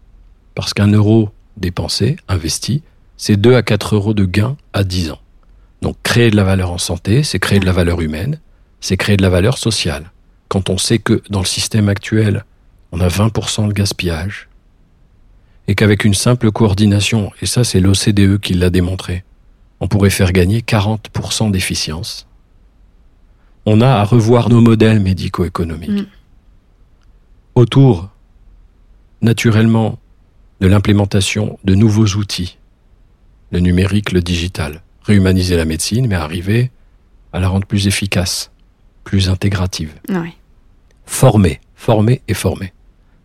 parce 0.55 0.73
qu'un 0.73 0.87
euro 0.87 1.29
dépensé, 1.57 2.17
investi, 2.27 2.83
c'est 3.17 3.37
2 3.37 3.55
à 3.55 3.63
4 3.63 3.95
euros 3.95 4.13
de 4.13 4.25
gain 4.25 4.57
à 4.73 4.83
10 4.83 5.11
ans. 5.11 5.19
Donc 5.81 5.97
créer 6.03 6.31
de 6.31 6.35
la 6.35 6.43
valeur 6.43 6.71
en 6.71 6.77
santé, 6.77 7.23
c'est 7.23 7.39
créer 7.39 7.59
de 7.59 7.65
la 7.65 7.71
valeur 7.71 8.01
humaine, 8.01 8.39
c'est 8.81 8.97
créer 8.97 9.17
de 9.17 9.21
la 9.21 9.29
valeur 9.29 9.57
sociale. 9.57 10.11
Quand 10.47 10.69
on 10.69 10.77
sait 10.77 10.99
que 10.99 11.21
dans 11.29 11.39
le 11.39 11.45
système 11.45 11.89
actuel, 11.89 12.45
on 12.93 12.99
a 12.99 13.07
20% 13.07 13.67
de 13.67 13.73
gaspillage, 13.73 14.47
et 15.67 15.73
qu'avec 15.73 16.05
une 16.05 16.13
simple 16.13 16.51
coordination, 16.51 17.31
et 17.41 17.47
ça 17.47 17.63
c'est 17.63 17.79
l'OCDE 17.79 18.39
qui 18.39 18.53
l'a 18.53 18.69
démontré, 18.69 19.23
on 19.79 19.87
pourrait 19.87 20.11
faire 20.11 20.31
gagner 20.31 20.61
40% 20.61 21.49
d'efficience, 21.49 22.27
on 23.65 23.81
a 23.81 23.87
à 23.87 24.03
revoir 24.03 24.49
nos 24.49 24.61
modèles 24.61 24.99
médico-économiques. 24.99 25.89
Mm. 25.89 26.05
Autour, 27.55 28.09
naturellement, 29.21 29.97
de 30.61 30.67
l'implémentation 30.67 31.57
de 31.63 31.73
nouveaux 31.73 32.15
outils, 32.15 32.59
le 33.51 33.59
numérique, 33.59 34.11
le 34.11 34.21
digital, 34.21 34.83
réhumaniser 35.01 35.57
la 35.57 35.65
médecine, 35.65 36.07
mais 36.07 36.15
arriver 36.15 36.69
à 37.31 37.39
la 37.39 37.47
rendre 37.47 37.65
plus 37.65 37.87
efficace, 37.87 38.51
plus 39.03 39.29
intégrative. 39.29 39.93
Former, 41.05 41.59
former 41.75 42.21
et 42.27 42.35
former. 42.35 42.71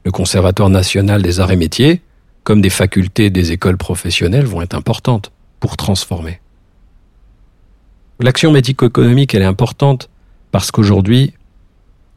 Le 0.08 0.12
Conservatoire 0.12 0.70
national 0.70 1.20
des 1.20 1.38
arts 1.38 1.50
et 1.50 1.56
métiers, 1.56 2.00
comme 2.42 2.62
des 2.62 2.70
facultés 2.70 3.28
des 3.28 3.52
écoles 3.52 3.76
professionnelles, 3.76 4.46
vont 4.46 4.62
être 4.62 4.72
importantes. 4.72 5.30
pour 5.60 5.76
transformer. 5.76 6.40
L'action 8.18 8.50
médico-économique, 8.50 9.34
elle 9.34 9.42
est 9.42 9.44
importante 9.44 10.08
parce 10.50 10.70
qu'aujourd'hui, 10.70 11.34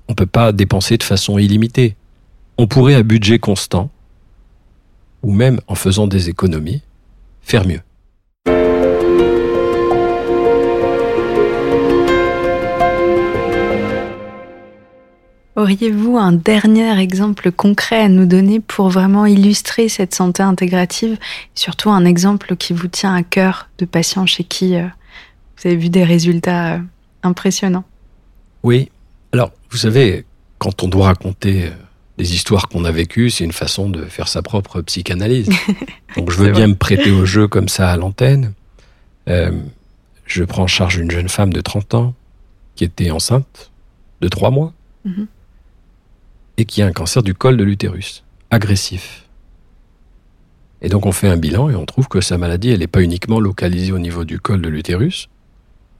on 0.08 0.13
ne 0.13 0.15
peut 0.15 0.25
pas 0.25 0.54
dépenser 0.54 0.95
de 0.95 1.04
façon 1.04 1.38
illimitée. 1.38 1.97
On 2.58 2.65
pourrait, 2.65 2.95
à 2.95 3.04
budget 3.04 3.39
constant, 3.39 3.89
ou 5.21 5.34
même 5.34 5.60
en 5.67 5.75
faisant 5.75 6.08
des 6.08 6.30
économies, 6.30 6.82
faire 7.41 7.67
mieux. 7.67 7.82
Auriez-vous 15.62 16.17
un 16.17 16.32
dernier 16.32 16.97
exemple 17.00 17.52
concret 17.52 18.02
à 18.02 18.10
nous 18.10 18.26
donner 18.26 18.60
pour 18.60 18.89
vraiment 18.89 19.28
illustrer 19.28 19.89
cette 19.89 20.15
santé 20.15 20.41
intégrative 20.41 21.19
Surtout 21.54 21.91
un 21.91 22.04
exemple 22.04 22.56
qui 22.56 22.74
vous 22.74 22.88
tient 22.88 23.13
à 23.13 23.21
cœur 23.21 23.69
de 23.78 23.86
patients 23.86 24.26
chez 24.26 24.43
qui 24.43 24.76
euh, 24.76 24.88
vous 25.58 25.67
avez 25.67 25.78
vu 25.78 25.89
des 25.89 26.04
résultats 26.04 26.74
euh, 26.74 26.80
impressionnants? 27.21 27.84
Oui. 28.63 28.89
Alors, 29.34 29.52
vous 29.69 29.78
savez, 29.78 30.26
quand 30.58 30.82
on 30.82 30.88
doit 30.88 31.06
raconter 31.06 31.65
euh, 31.65 31.69
des 32.17 32.34
histoires 32.34 32.67
qu'on 32.67 32.84
a 32.84 32.91
vécues, 32.91 33.30
c'est 33.30 33.43
une 33.43 33.52
façon 33.52 33.88
de 33.88 34.06
faire 34.06 34.30
sa 34.30 34.41
propre 34.41 34.82
psychanalyse. 34.82 35.47
Donc 36.17 36.32
je 36.32 36.38
veux 36.38 36.50
bien 36.50 36.69
me 36.69 36.76
prêter 36.76 37.12
au 37.12 37.28
jeu 37.28 37.47
comme 37.47 37.69
ça 37.69 37.91
à 37.91 37.97
l'antenne. 37.97 38.54
je 39.28 40.43
prends 40.43 40.63
en 40.63 40.67
charge 40.67 40.95
une 40.95 41.12
jeune 41.12 41.30
femme 41.30 41.54
de 41.54 41.62
30 41.62 41.93
ans 41.93 42.15
qui 42.74 42.84
était 42.84 43.12
enceinte 43.12 43.69
de 44.21 44.28
3 44.28 44.50
mois. 44.50 44.74
Mhm 45.06 45.28
et 46.62 46.65
qui 46.65 46.84
a 46.84 46.86
un 46.86 46.91
cancer 46.91 47.24
du 47.24 47.34
col 47.34 47.58
de 47.58 47.63
l'utérus, 47.63 48.24
agressif. 48.52 49.26
Et 50.84 50.89
donc 50.89 51.08
on 51.08 51.12
fait 51.12 51.28
un 51.28 51.38
bilan 51.38 51.71
et 51.71 51.76
on 51.76 51.88
trouve 51.88 52.08
que 52.08 52.21
sa 52.21 52.38
maladie, 52.38 52.69
elle 52.69 52.82
n'est 52.82 52.88
pas 52.88 53.02
uniquement 53.02 53.39
localisée 53.39 53.91
au 53.91 53.97
niveau 53.97 54.26
du 54.26 54.39
col 54.39 54.62
de 54.62 54.69
l'utérus, 54.69 55.28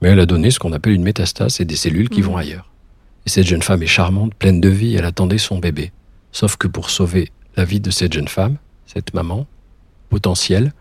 mais 0.00 0.10
elle 0.10 0.20
a 0.20 0.26
donné 0.26 0.52
ce 0.52 0.60
qu'on 0.60 0.72
appelle 0.72 0.92
une 0.92 1.02
métastase 1.02 1.60
et 1.60 1.64
des 1.64 1.74
cellules 1.74 2.08
qui 2.08 2.20
mmh. 2.20 2.24
vont 2.24 2.36
ailleurs. 2.36 2.70
Et 3.26 3.28
cette 3.28 3.46
jeune 3.46 3.62
femme 3.62 3.82
est 3.82 3.88
charmante, 3.88 4.36
pleine 4.36 4.60
de 4.60 4.68
vie, 4.68 4.94
elle 4.94 5.04
attendait 5.04 5.38
son 5.38 5.58
bébé. 5.58 5.90
Sauf 6.30 6.56
que 6.56 6.68
pour 6.68 6.90
sauver 6.90 7.32
la 7.56 7.64
vie 7.64 7.80
de 7.80 7.90
cette 7.90 8.12
jeune 8.12 8.28
femme, 8.28 8.56
cette 8.86 9.14
maman, 9.14 9.48
potentielle, 10.10 10.72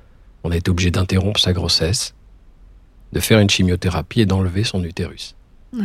on 0.43 0.51
a 0.51 0.57
été 0.57 0.69
obligé 0.69 0.91
d'interrompre 0.91 1.39
sa 1.39 1.53
grossesse, 1.53 2.13
de 3.13 3.19
faire 3.19 3.39
une 3.39 3.49
chimiothérapie 3.49 4.21
et 4.21 4.25
d'enlever 4.27 4.63
son 4.63 4.83
utérus. 4.83 5.35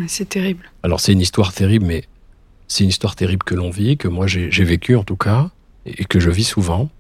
c'est 0.07 0.29
terrible. 0.29 0.71
Alors 0.83 1.01
c'est 1.01 1.13
une 1.13 1.23
histoire 1.23 1.55
terrible, 1.55 1.87
mais 1.87 2.05
c'est 2.69 2.85
une 2.85 2.91
histoire 2.91 3.15
terrible 3.15 3.45
que 3.45 3.55
l'on 3.55 3.71
vit, 3.71 3.97
que 3.97 4.09
moi 4.09 4.27
j'ai 4.27 4.65
vécu 4.65 4.97
en 4.97 5.05
tout 5.05 5.17
cas, 5.17 5.51
et 5.85 6.05
que 6.05 6.19
je 6.21 6.31
vis 6.31 6.45
souvent. 6.45 6.91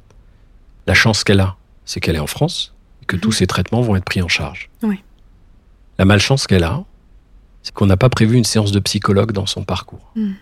La 0.86 0.94
chance 0.94 1.24
qu'elle 1.24 1.40
a, 1.40 1.56
c'est 1.84 2.00
qu'elle 2.00 2.16
est 2.16 2.20
en 2.20 2.28
France, 2.28 2.74
et 3.02 3.06
que 3.06 3.16
tous 3.16 3.30
mhm. 3.30 3.34
ces 3.34 3.46
traitements 3.46 3.82
vont 3.82 3.96
être 3.96 4.04
pris 4.04 4.22
en 4.22 4.28
charge. 4.28 4.70
Oui. 4.82 5.02
La 5.98 6.04
malchance 6.04 6.46
qu'elle 6.46 6.64
a, 6.64 6.84
c'est 7.62 7.74
qu'on 7.74 7.86
n'a 7.86 7.96
pas 7.96 8.08
prévu 8.08 8.36
une 8.36 8.44
séance 8.44 8.70
de 8.70 8.78
psychologue 8.78 9.32
dans 9.32 9.46
son 9.46 9.64
parcours. 9.64 10.12
Hmm. 10.14 10.34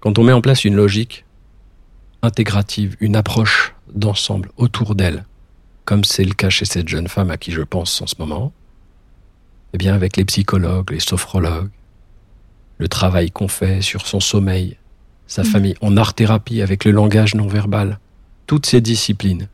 Quand 0.00 0.18
on 0.18 0.24
met 0.24 0.32
en 0.32 0.40
place 0.40 0.64
une 0.64 0.74
logique 0.74 1.24
intégrative, 2.22 2.96
une 2.98 3.14
approche 3.14 3.74
d'ensemble 3.92 4.50
autour 4.56 4.94
d'elle, 4.94 5.24
comme 5.84 6.02
c'est 6.04 6.24
le 6.24 6.34
cas 6.34 6.50
chez 6.50 6.64
cette 6.64 6.88
jeune 6.88 7.08
femme 7.08 7.30
à 7.30 7.36
qui 7.36 7.52
je 7.52 7.62
pense 7.62 8.02
en 8.02 8.06
ce 8.06 8.16
moment, 8.18 8.52
eh 9.74 9.78
bien 9.78 9.94
avec 9.94 10.16
les 10.16 10.24
psychologues, 10.24 10.90
les 10.90 11.00
sophrologues, 11.00 11.70
le 12.78 12.88
travail 12.88 13.30
qu'on 13.30 13.48
fait 13.48 13.82
sur 13.82 14.06
son 14.06 14.20
sommeil, 14.20 14.76
sa 15.26 15.42
mm. 15.42 15.46
famille, 15.46 15.74
en 15.80 15.96
art-thérapie 15.96 16.62
avec 16.62 16.84
le 16.84 16.92
langage 16.92 17.34
non 17.34 17.46
verbal, 17.46 17.98
toutes 18.46 18.66
ces 18.66 18.80
disciplines 18.80 19.48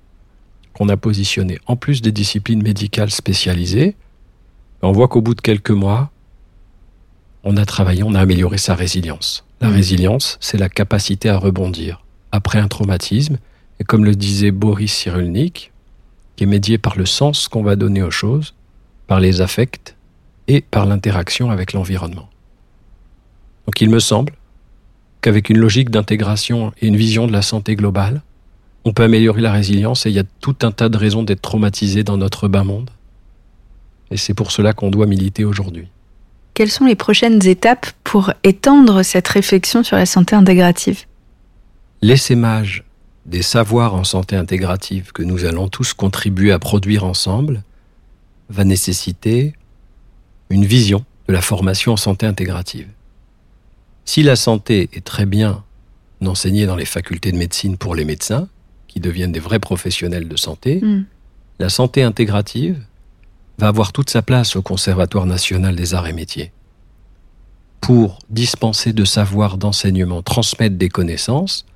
qu'on 0.75 0.89
a 0.89 0.97
positionnées, 0.97 1.59
en 1.67 1.77
plus 1.77 2.03
des 2.03 2.13
disciplines 2.13 2.63
médicales 2.63 3.11
spécialisées, 3.11 3.97
on 4.83 4.93
voit 4.93 5.09
qu'au 5.09 5.23
bout 5.23 5.35
de 5.35 5.41
quelques 5.41 5.71
mois, 5.71 6.11
on 7.43 7.57
a 7.57 7.65
travaillé, 7.65 8.03
on 8.03 8.15
a 8.15 8.21
amélioré 8.21 8.59
sa 8.59 8.75
résilience. 8.75 9.45
La 9.61 9.69
mm. 9.69 9.73
résilience, 9.73 10.39
c'est 10.41 10.59
la 10.59 10.69
capacité 10.69 11.29
à 11.29 11.39
rebondir 11.39 12.05
après 12.33 12.59
un 12.59 12.69
traumatisme, 12.69 13.39
et 13.81 13.85
comme 13.85 14.05
le 14.05 14.15
disait 14.15 14.51
Boris 14.51 14.93
Cyrulnik, 14.93 15.73
qui 16.37 16.45
est 16.45 16.49
médié 16.49 16.79
par 16.79 16.97
le 16.97 17.07
sens 17.07 17.49
qu'on 17.49 17.63
va 17.63 17.77
donner 17.77 18.03
aux 18.03 18.11
choses, 18.11 18.55
par 19.07 19.21
les 19.21 19.41
affects 19.41 19.95
et 20.49 20.61
par 20.61 20.87
l'interaction 20.87 21.51
avec 21.51 21.73
l'environnement. 21.73 22.29
Donc 23.67 23.81
il 23.81 23.91
me 23.91 23.99
semble 23.99 24.33
qu'avec 25.21 25.49
une 25.49 25.59
logique 25.59 25.91
d'intégration 25.91 26.73
et 26.81 26.87
une 26.87 26.97
vision 26.97 27.27
de 27.27 27.33
la 27.33 27.43
santé 27.43 27.77
globale, 27.77 28.23
on 28.85 28.93
peut 28.93 29.05
améliorer 29.05 29.41
la 29.41 29.53
résilience 29.53 30.05
et 30.07 30.11
il 30.11 30.17
y 30.17 30.19
a 30.19 30.25
tout 30.41 30.57
un 30.63 30.71
tas 30.71 30.89
de 30.89 30.99
raisons 30.99 31.23
d'être 31.23 31.41
traumatisé 31.41 32.05
dans 32.05 32.19
notre 32.19 32.49
bas 32.49 32.65
monde. 32.65 32.91
Et 34.11 34.17
c'est 34.17 34.35
pour 34.35 34.53
cela 34.53 34.75
qu'on 34.75 34.91
doit 34.91 35.07
militer 35.07 35.45
aujourd'hui. 35.45 35.89
Quelles 36.53 36.71
sont 36.71 36.85
les 36.85 36.95
prochaines 36.95 37.45
étapes 37.47 37.87
pour 38.05 38.33
étendre 38.45 39.03
cette 39.03 39.27
réflexion 39.27 39.83
sur 39.83 39.97
la 39.97 40.07
santé 40.07 40.37
intégrative? 40.37 41.05
L'essaimage 42.03 42.85
des 43.27 43.43
savoirs 43.43 43.95
en 43.95 44.05
santé 44.05 44.37
intégrative 44.37 45.13
que 45.13 45.23
nous 45.23 45.47
allons 45.47 45.69
tous 45.69 45.95
contribuer 45.95 46.53
à 46.53 46.59
produire 46.59 47.05
ensemble 47.05 47.63
va 48.51 48.65
nécessiter 48.65 49.55
une 50.51 50.65
vision 50.65 51.05
de 51.27 51.33
la 51.33 51.41
formation 51.41 51.95
en 51.95 51.97
santé 51.97 52.27
intégrative. 52.27 52.87
Si 54.05 54.23
la 54.23 54.37
santé 54.37 54.89
est 54.93 55.05
très 55.05 55.27
bien 55.27 55.63
enseignée 56.25 56.67
dans 56.67 56.77
les 56.77 56.85
facultés 56.85 57.33
de 57.33 57.37
médecine 57.37 57.77
pour 57.77 57.95
les 57.95 58.05
médecins, 58.05 58.49
qui 58.89 59.01
deviennent 59.01 59.33
des 59.33 59.41
vrais 59.41 59.59
professionnels 59.59 60.29
de 60.29 60.37
santé, 60.37 60.81
hmm. 60.81 61.05
la 61.59 61.69
santé 61.69 62.03
intégrative 62.03 62.81
va 63.59 63.69
avoir 63.69 63.93
toute 63.93 64.11
sa 64.11 64.23
place 64.23 64.57
au 64.57 64.63
Conservatoire 64.63 65.27
national 65.27 65.77
des 65.77 65.95
arts 65.95 66.07
et 66.07 66.13
métiers 66.13 66.53
pour 67.81 68.19
dispenser 68.31 68.95
de 68.95 69.05
savoir, 69.05 69.59
d'enseignement, 69.59 70.23
transmettre 70.23 70.77
des 70.77 70.89
connaissances, 70.89 71.67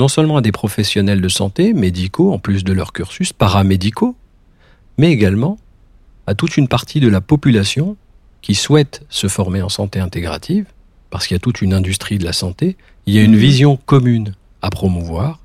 non 0.00 0.08
seulement 0.08 0.38
à 0.38 0.40
des 0.40 0.50
professionnels 0.50 1.20
de 1.20 1.28
santé, 1.28 1.72
médicaux, 1.72 2.32
en 2.32 2.40
plus 2.40 2.64
de 2.64 2.72
leur 2.72 2.92
cursus, 2.92 3.32
paramédicaux, 3.32 4.16
mais 4.98 5.12
également 5.12 5.58
à 6.26 6.34
toute 6.34 6.56
une 6.56 6.66
partie 6.66 6.98
de 6.98 7.06
la 7.06 7.20
population 7.20 7.96
qui 8.40 8.56
souhaite 8.56 9.04
se 9.08 9.28
former 9.28 9.62
en 9.62 9.68
santé 9.68 10.00
intégrative 10.00 10.66
parce 11.12 11.26
qu'il 11.26 11.34
y 11.34 11.36
a 11.36 11.40
toute 11.40 11.60
une 11.60 11.74
industrie 11.74 12.16
de 12.16 12.24
la 12.24 12.32
santé, 12.32 12.78
il 13.04 13.12
y 13.12 13.18
a 13.18 13.22
une 13.22 13.36
vision 13.36 13.76
commune 13.76 14.34
à 14.62 14.70
promouvoir 14.70 15.40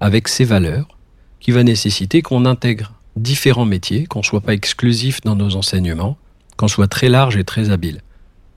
avec 0.00 0.28
ces 0.28 0.44
valeurs 0.44 0.98
qui 1.40 1.50
va 1.50 1.64
nécessiter 1.64 2.20
qu'on 2.20 2.44
intègre 2.44 2.92
différents 3.16 3.64
métiers, 3.64 4.06
qu'on 4.06 4.18
ne 4.18 4.24
soit 4.24 4.42
pas 4.42 4.52
exclusif 4.52 5.22
dans 5.22 5.34
nos 5.34 5.56
enseignements, 5.56 6.18
qu'on 6.58 6.68
soit 6.68 6.88
très 6.88 7.08
large 7.08 7.38
et 7.38 7.44
très 7.44 7.70
habile. 7.70 8.02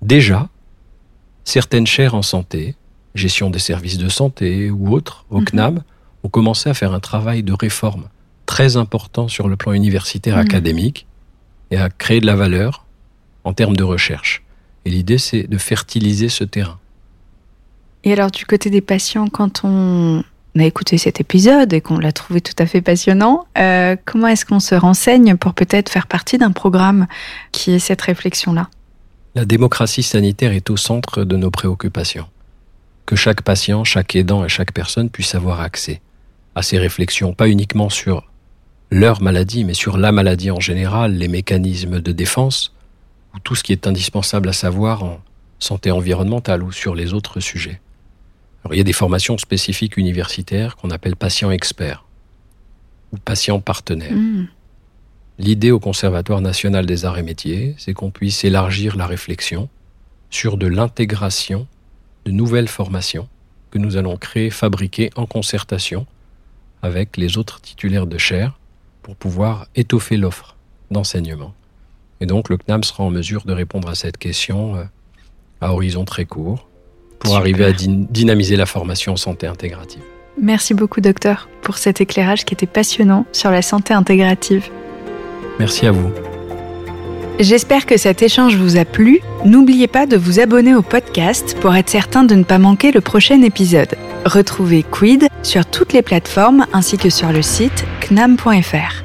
Déjà, 0.02 0.50
certaines 1.46 1.88
chaires 1.88 2.16
en 2.16 2.22
santé, 2.22 2.76
gestion 3.16 3.50
des 3.50 3.60
services 3.60 3.98
de 3.98 4.10
santé 4.10 4.70
ou 4.70 4.94
autres, 4.94 5.26
au 5.30 5.40
mhm. 5.40 5.46
CNAM, 5.46 5.84
ont 6.24 6.30
commencé 6.30 6.70
à 6.70 6.74
faire 6.74 6.94
un 6.94 7.00
travail 7.00 7.44
de 7.44 7.54
réforme 7.54 8.10
très 8.46 8.76
important 8.76 9.30
sur 9.30 9.48
le 9.48 9.56
plan 9.56 9.72
universitaire 9.72 10.36
mhm. 10.36 10.42
académique 10.42 11.08
et 11.72 11.78
à 11.78 11.90
créer 11.90 12.20
de 12.20 12.26
la 12.26 12.36
valeur 12.36 12.86
en 13.46 13.54
termes 13.54 13.78
de 13.78 13.84
recherche. 13.84 14.41
Et 14.86 14.90
l'idée, 14.90 15.18
c'est 15.18 15.44
de 15.44 15.58
fertiliser 15.58 16.30
ce 16.30 16.44
terrain. 16.44 16.80
Et 18.04 18.14
alors, 18.14 18.32
du 18.32 18.46
côté 18.46 18.70
des 18.70 18.82
patients, 18.82 19.28
quand 19.28 19.62
on 19.64 20.24
a 20.58 20.64
écouté 20.64 20.98
cet 20.98 21.22
épisode 21.22 21.72
et 21.72 21.82
qu'on 21.82 22.00
l'a 22.00 22.12
trouvé 22.12 22.42
tout 22.42 22.56
à 22.58 22.66
fait 22.66 22.82
passionnant, 22.82 23.46
euh, 23.58 23.96
comment 24.06 24.28
est-ce 24.28 24.46
qu'on 24.46 24.60
se 24.60 24.76
renseigne 24.76 25.38
pour 25.38 25.54
peut-être 25.54 25.90
faire 25.90 26.08
partie 26.08 26.38
d'un 26.38 26.52
programme 26.52 27.08
qui 27.52 27.72
est 27.72 27.80
cette 27.80 28.02
réflexion-là? 28.02 28.70
La 29.36 29.46
démocratie 29.46 30.04
sanitaire 30.04 30.52
est 30.52 30.70
au 30.70 30.78
centre 30.78 31.24
de 31.24 31.38
nos 31.38 31.52
préoccupations. 31.52 32.28
Que 33.06 33.16
chaque 33.16 33.44
patient, 33.44 33.84
chaque 33.84 34.16
aidant 34.16 34.44
et 34.44 34.50
chaque 34.50 34.74
personne 34.74 35.10
puisse 35.10 35.36
avoir 35.36 35.62
accès 35.62 36.02
à 36.56 36.64
ces 36.64 36.78
réflexions, 36.78 37.34
pas 37.34 37.48
uniquement 37.48 37.90
sur 37.90 38.28
leur 38.90 39.22
maladie, 39.22 39.64
mais 39.64 39.74
sur 39.74 39.98
la 39.98 40.12
maladie 40.12 40.52
en 40.52 40.60
général, 40.60 41.14
les 41.14 41.30
mécanismes 41.30 42.02
de 42.02 42.12
défense, 42.12 42.74
ou 43.34 43.40
tout 43.40 43.56
ce 43.56 43.64
qui 43.64 43.72
est 43.72 43.88
indispensable 43.88 44.50
à 44.50 44.54
savoir 44.54 45.04
en 45.04 45.22
santé 45.60 45.92
environnementale 45.92 46.64
ou 46.64 46.72
sur 46.72 46.96
les 46.96 47.14
autres 47.14 47.40
sujets. 47.40 47.80
il 48.72 48.78
y 48.78 48.82
a 48.82 48.84
des 48.84 48.94
formations 48.94 49.38
spécifiques 49.38 49.98
universitaires 49.98 50.76
qu'on 50.76 50.90
appelle 50.90 51.16
patients 51.16 51.52
experts 51.52 52.04
ou 53.12 53.18
patients 53.18 53.60
partenaires. 53.60 54.14
Hmm. 54.14 54.48
L'idée 55.38 55.72
au 55.72 55.80
Conservatoire 55.80 56.42
national 56.42 56.86
des 56.86 57.06
arts 57.06 57.18
et 57.18 57.24
métiers, 57.24 57.76
c'est 57.78 57.94
qu'on 57.94 58.12
puisse 58.12 58.44
élargir 58.44 58.96
la 58.96 59.08
réflexion 59.08 59.70
sur 60.30 60.58
de 60.58 60.68
l'intégration 60.68 61.68
de 62.26 62.32
nouvelles 62.32 62.68
formations 62.68 63.28
que 63.72 63.80
nous 63.80 63.98
allons 63.98 64.18
créer, 64.18 64.50
fabriquer 64.50 65.10
en 65.16 65.26
concertation 65.26 66.06
avec 66.82 67.18
les 67.18 67.38
autres 67.38 67.62
titulaires 67.62 68.08
de 68.08 68.18
chaires 68.18 68.58
pour 69.02 69.16
pouvoir 69.16 69.68
étoffer 69.76 70.18
l'offre 70.18 70.56
d'enseignement. 70.92 71.54
Et 72.22 72.28
donc 72.28 72.50
le 72.50 72.58
CNAM 72.58 72.84
sera 72.84 73.04
en 73.04 73.10
mesure 73.10 73.44
de 73.46 73.52
répondre 73.52 73.90
à 73.90 73.96
cette 73.96 74.18
question 74.18 74.76
euh, 74.76 74.84
à 75.60 75.74
horizon 75.74 76.06
très 76.06 76.26
court 76.26 76.68
pour 77.20 77.36
arriver 77.36 77.66
à 77.66 77.72
dynamiser 77.74 78.56
la 78.56 78.66
formation 78.66 79.14
en 79.14 79.18
santé 79.18 79.48
intégrative. 79.48 80.02
Merci 80.40 80.74
beaucoup 80.74 81.02
docteur 81.02 81.50
pour 81.62 81.78
cet 81.78 82.00
éclairage 82.00 82.46
qui 82.46 82.54
était 82.54 82.66
passionnant 82.66 83.26
sur 83.32 83.52
la 83.52 83.62
santé 83.62 83.94
intégrative. 83.94 84.70
Merci 85.60 85.86
à 85.86 85.92
vous. 85.92 86.12
J'espère 87.40 87.86
que 87.86 87.98
cet 87.98 88.22
échange 88.22 88.56
vous 88.56 88.78
a 88.78 88.86
plu. 88.86 89.20
N'oubliez 89.46 89.88
pas 89.88 90.06
de 90.06 90.16
vous 90.16 90.40
abonner 90.40 90.76
au 90.76 90.82
podcast 90.82 91.58
pour 91.60 91.76
être 91.76 91.90
certain 91.90 92.24
de 92.24 92.36
ne 92.36 92.44
pas 92.44 92.60
manquer 92.60 92.92
le 92.92 93.02
prochain 93.02 93.42
épisode. 93.42 93.96
Retrouvez 94.26 94.84
Quid 94.84 95.28
sur 95.42 95.66
toutes 95.66 95.94
les 95.94 96.04
plateformes 96.04 96.66
ainsi 96.74 96.98
que 96.98 97.10
sur 97.10 97.32
le 97.32 97.42
site 97.42 97.86
cnam.fr. 98.02 99.04